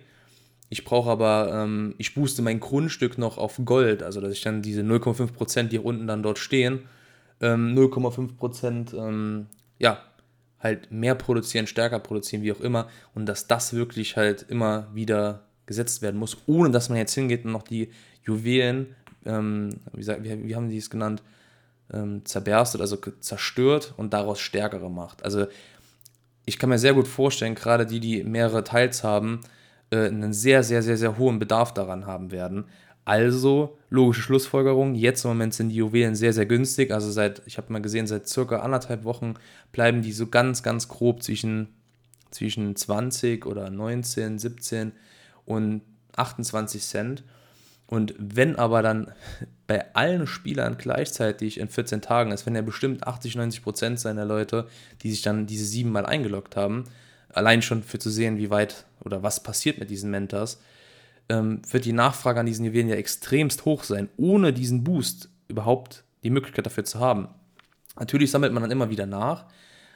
ich 0.70 0.84
brauche 0.84 1.08
aber, 1.10 1.50
ähm, 1.52 1.94
ich 1.98 2.14
booste 2.14 2.42
mein 2.42 2.60
Grundstück 2.60 3.16
noch 3.16 3.38
auf 3.38 3.58
Gold, 3.64 4.02
also 4.02 4.20
dass 4.20 4.32
ich 4.32 4.42
dann 4.42 4.60
diese 4.60 4.82
0,5%, 4.82 5.68
die 5.68 5.78
unten 5.78 6.06
dann 6.06 6.22
dort 6.22 6.38
stehen, 6.38 6.80
ähm, 7.40 7.74
0,5% 7.74 8.94
ähm, 8.94 9.46
ja, 9.78 10.02
halt 10.60 10.90
mehr 10.90 11.14
produzieren, 11.14 11.66
stärker 11.66 11.98
produzieren, 11.98 12.42
wie 12.42 12.52
auch 12.52 12.60
immer. 12.60 12.88
Und 13.14 13.26
dass 13.26 13.46
das 13.46 13.72
wirklich 13.72 14.16
halt 14.16 14.46
immer 14.48 14.88
wieder 14.94 15.44
gesetzt 15.66 16.02
werden 16.02 16.18
muss, 16.18 16.36
ohne 16.46 16.70
dass 16.70 16.88
man 16.88 16.98
jetzt 16.98 17.14
hingeht 17.14 17.44
und 17.44 17.52
noch 17.52 17.62
die 17.62 17.90
Juwelen, 18.24 18.94
ähm, 19.24 19.80
wie, 19.92 20.06
wie, 20.06 20.48
wie, 20.48 20.56
haben 20.56 20.68
die 20.68 20.78
es 20.78 20.90
genannt, 20.90 21.22
ähm, 21.92 22.24
zerberstet, 22.24 22.80
also 22.80 22.96
zerstört 23.20 23.94
und 23.96 24.12
daraus 24.12 24.40
stärkere 24.40 24.90
macht. 24.90 25.24
Also 25.24 25.46
ich 26.44 26.58
kann 26.58 26.70
mir 26.70 26.78
sehr 26.78 26.94
gut 26.94 27.06
vorstellen, 27.06 27.54
gerade 27.54 27.86
die, 27.86 28.00
die 28.00 28.24
mehrere 28.24 28.64
Teils 28.64 29.04
haben, 29.04 29.40
äh, 29.90 30.06
einen 30.06 30.32
sehr, 30.32 30.62
sehr, 30.62 30.82
sehr, 30.82 30.96
sehr 30.96 31.18
hohen 31.18 31.38
Bedarf 31.38 31.74
daran 31.74 32.06
haben 32.06 32.30
werden. 32.30 32.64
Also, 33.08 33.78
logische 33.88 34.20
Schlussfolgerung, 34.20 34.94
jetzt 34.94 35.24
im 35.24 35.30
Moment 35.30 35.54
sind 35.54 35.70
die 35.70 35.76
Juwelen 35.76 36.14
sehr, 36.14 36.34
sehr 36.34 36.44
günstig. 36.44 36.90
Also 36.90 37.10
seit, 37.10 37.40
ich 37.46 37.56
habe 37.56 37.72
mal 37.72 37.80
gesehen, 37.80 38.06
seit 38.06 38.28
circa 38.28 38.58
anderthalb 38.58 39.04
Wochen 39.04 39.34
bleiben 39.72 40.02
die 40.02 40.12
so 40.12 40.26
ganz, 40.26 40.62
ganz 40.62 40.88
grob 40.88 41.22
zwischen 41.22 41.68
zwischen 42.30 42.76
20 42.76 43.46
oder 43.46 43.70
19, 43.70 44.38
17 44.38 44.92
und 45.46 45.80
28 46.16 46.82
Cent. 46.82 47.24
Und 47.86 48.14
wenn 48.18 48.56
aber 48.56 48.82
dann 48.82 49.10
bei 49.66 49.94
allen 49.94 50.26
Spielern 50.26 50.76
gleichzeitig 50.76 51.58
in 51.58 51.68
14 51.68 52.02
Tagen 52.02 52.32
ist, 52.32 52.44
wenn 52.44 52.54
ja 52.54 52.62
bestimmt 52.62 53.06
80, 53.06 53.36
90 53.36 53.62
Prozent 53.62 54.00
seiner 54.00 54.26
Leute, 54.26 54.68
die 55.02 55.10
sich 55.10 55.22
dann 55.22 55.46
diese 55.46 55.64
sieben 55.64 55.92
Mal 55.92 56.04
eingeloggt 56.04 56.56
haben, 56.56 56.84
allein 57.30 57.62
schon 57.62 57.82
für 57.82 57.98
zu 57.98 58.10
sehen, 58.10 58.36
wie 58.36 58.50
weit 58.50 58.84
oder 59.00 59.22
was 59.22 59.42
passiert 59.42 59.78
mit 59.78 59.88
diesen 59.88 60.10
Mentors, 60.10 60.60
ähm, 61.28 61.62
wird 61.70 61.84
die 61.84 61.92
Nachfrage 61.92 62.40
an 62.40 62.46
diesen 62.46 62.64
Juwelen 62.64 62.88
ja 62.88 62.96
extremst 62.96 63.64
hoch 63.64 63.84
sein, 63.84 64.08
ohne 64.16 64.52
diesen 64.52 64.84
Boost 64.84 65.30
überhaupt 65.48 66.04
die 66.22 66.30
Möglichkeit 66.30 66.66
dafür 66.66 66.84
zu 66.84 67.00
haben. 67.00 67.28
Natürlich 67.98 68.30
sammelt 68.30 68.52
man 68.52 68.62
dann 68.62 68.70
immer 68.70 68.90
wieder 68.90 69.06
nach, 69.06 69.46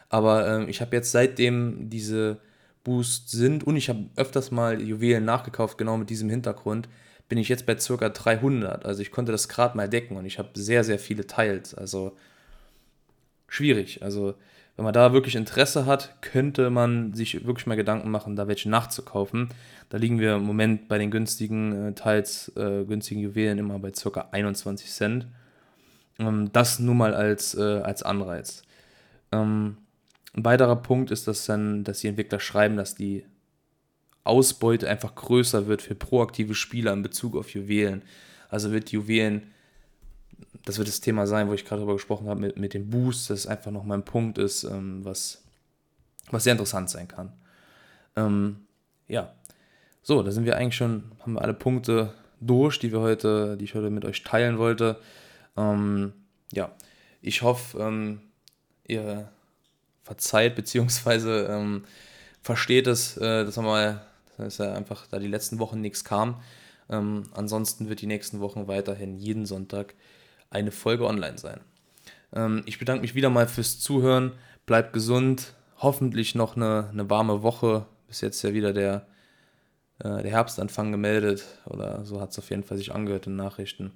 aber 0.09 0.47
ähm, 0.47 0.69
ich 0.69 0.81
habe 0.81 0.97
jetzt 0.97 1.13
seitdem 1.13 1.89
diese 1.91 2.41
Boosts 2.85 3.31
sind 3.31 3.65
und 3.65 3.77
ich 3.77 3.89
habe 3.89 4.07
öfters 4.17 4.51
mal 4.51 4.81
Juwelen 4.81 5.25
nachgekauft, 5.25 5.79
genau 5.79 5.97
mit 5.97 6.11
diesem 6.11 6.29
Hintergrund, 6.29 6.89
bin 7.29 7.39
ich 7.39 7.49
jetzt 7.49 7.65
bei 7.65 7.77
ca. 7.77 8.09
300. 8.09 8.85
Also 8.85 9.01
ich 9.01 9.11
konnte 9.11 9.33
das 9.33 9.49
gerade 9.49 9.77
mal 9.77 9.89
decken 9.89 10.17
und 10.17 10.27
ich 10.27 10.39
habe 10.39 10.51
sehr, 10.55 10.85
sehr 10.85 10.99
viele 10.99 11.27
Teils. 11.27 11.75
Also 11.75 12.17
schwierig. 13.49 14.03
Also 14.03 14.35
wenn 14.77 14.85
man 14.85 14.95
da 14.95 15.13
wirklich 15.13 15.37
Interesse 15.37 15.87
hat, 15.87 16.17
könnte 16.23 16.71
man 16.71 17.13
sich 17.13 17.45
wirklich 17.47 17.67
mal 17.67 17.77
Gedanken 17.77 18.11
machen, 18.11 18.37
da 18.37 18.49
welche 18.49 18.71
nachzukaufen. 18.71 19.51
Da 19.91 19.99
liegen 19.99 20.19
wir 20.19 20.37
im 20.37 20.45
Moment 20.45 20.89
bei 20.89 20.99
den 20.99 21.11
günstigen 21.11 21.89
äh, 21.89 21.93
Teils, 21.93 22.51
äh, 22.57 22.85
günstigen 22.85 23.21
Juwelen 23.21 23.59
immer 23.59 23.79
bei 23.79 23.91
ca. 23.91 24.29
21 24.33 24.91
Cent. 24.91 25.27
Ähm, 26.19 26.51
das 26.53 26.79
nur 26.79 26.95
mal 26.95 27.15
als, 27.15 27.55
äh, 27.55 27.61
als 27.61 28.03
Anreiz. 28.03 28.63
Ähm, 29.31 29.77
ein 30.35 30.45
weiterer 30.45 30.77
Punkt 30.77 31.11
ist, 31.11 31.29
dass 31.29 31.45
dann, 31.45 31.85
dass 31.85 32.01
die 32.01 32.09
Entwickler 32.09 32.41
schreiben, 32.41 32.77
dass 32.77 32.95
die 32.95 33.27
Ausbeute 34.25 34.89
einfach 34.89 35.15
größer 35.15 35.67
wird 35.67 35.83
für 35.83 35.95
proaktive 35.95 36.55
Spieler 36.55 36.93
in 36.93 37.03
Bezug 37.03 37.37
auf 37.37 37.51
Juwelen. 37.51 38.03
Also 38.49 38.73
wird 38.73 38.91
Juwelen, 38.91 39.53
das 40.65 40.79
wird 40.79 40.89
das 40.89 41.01
Thema 41.01 41.27
sein, 41.27 41.49
wo 41.49 41.55
ich 41.55 41.65
gerade 41.65 41.81
darüber 41.81 41.95
gesprochen 41.95 42.29
habe, 42.29 42.41
mit, 42.41 42.59
mit 42.59 42.75
dem 42.75 42.91
Boost, 42.91 43.31
das 43.31 43.47
einfach 43.47 43.71
nochmal 43.71 43.99
ein 43.99 44.05
Punkt 44.05 44.39
ist, 44.39 44.65
ähm, 44.65 45.05
was, 45.05 45.43
was 46.31 46.45
sehr 46.45 46.53
interessant 46.53 46.91
sein 46.91 47.09
kann. 47.09 47.33
Ähm, 48.17 48.67
ja, 49.09 49.33
so, 50.03 50.23
da 50.23 50.31
sind 50.31 50.45
wir 50.45 50.57
eigentlich 50.57 50.77
schon, 50.77 51.13
haben 51.21 51.35
wir 51.35 51.43
alle 51.43 51.55
Punkte 51.55 52.13
durch, 52.41 52.79
die 52.79 52.93
wir 52.93 53.01
heute, 53.01 53.57
die 53.57 53.65
ich 53.65 53.75
heute 53.75 53.91
mit 53.91 54.05
euch 54.05 54.23
teilen 54.23 54.59
wollte. 54.59 54.99
Ähm, 55.57 56.13
ja, 56.53 56.73
ich 57.21 57.43
hoffe, 57.43 57.79
ähm, 57.79 58.21
ihr 58.87 59.29
verzeiht 60.03 60.57
beziehungsweise 60.57 61.47
ähm, 61.51 61.85
versteht 62.43 62.87
es, 62.87 63.17
äh, 63.17 63.45
dass 63.45 63.57
mal, 63.57 64.05
dass 64.37 64.59
ja 64.59 64.75
einfach 64.75 65.07
da 65.07 65.19
die 65.19 65.29
letzten 65.29 65.59
Wochen 65.59 65.81
nichts 65.81 66.05
kam. 66.05 66.41
Ähm, 66.91 67.25
ansonsten 67.33 67.89
wird 67.89 68.01
die 68.01 68.07
nächsten 68.07 68.41
Wochen 68.41 68.67
weiterhin 68.67 69.17
jeden 69.17 69.47
Sonntag 69.47 69.95
eine 70.53 70.71
Folge 70.71 71.07
online 71.07 71.39
sein. 71.39 71.61
Ähm, 72.35 72.63
ich 72.67 72.79
bedanke 72.79 73.03
mich 73.03 73.15
wieder 73.15 73.31
mal 73.31 73.49
fürs 73.49 73.81
Zuhören. 73.81 74.33
Bleibt 74.67 74.93
gesund. 74.93 75.55
Hoffentlich 75.79 76.35
noch 76.35 76.57
eine, 76.57 76.89
eine 76.91 77.11
warme 77.11 77.43
Woche. 77.43 77.87
Bis 78.09 78.21
jetzt 78.21 78.43
ja 78.43 78.55
wieder 78.55 78.73
der, 78.73 79.07
äh, 79.99 80.23
der 80.23 80.31
Herbstanfang 80.31 80.93
gemeldet. 80.93 81.45
Oder 81.67 82.05
so 82.05 82.21
hat 82.21 82.31
es 82.31 82.39
auf 82.39 82.51
jeden 82.51 82.63
Fall 82.63 82.77
sich 82.77 82.95
angehört 82.95 83.27
in 83.27 83.37
Nachrichten. 83.37 83.93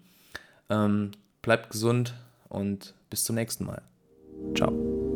Ähm, 0.69 1.13
bleibt 1.43 1.71
gesund 1.71 2.15
und 2.49 2.95
bis 3.11 3.25
zum 3.25 3.37
nächsten 3.37 3.65
Mal. 3.65 3.83
Ciao. 4.55 5.16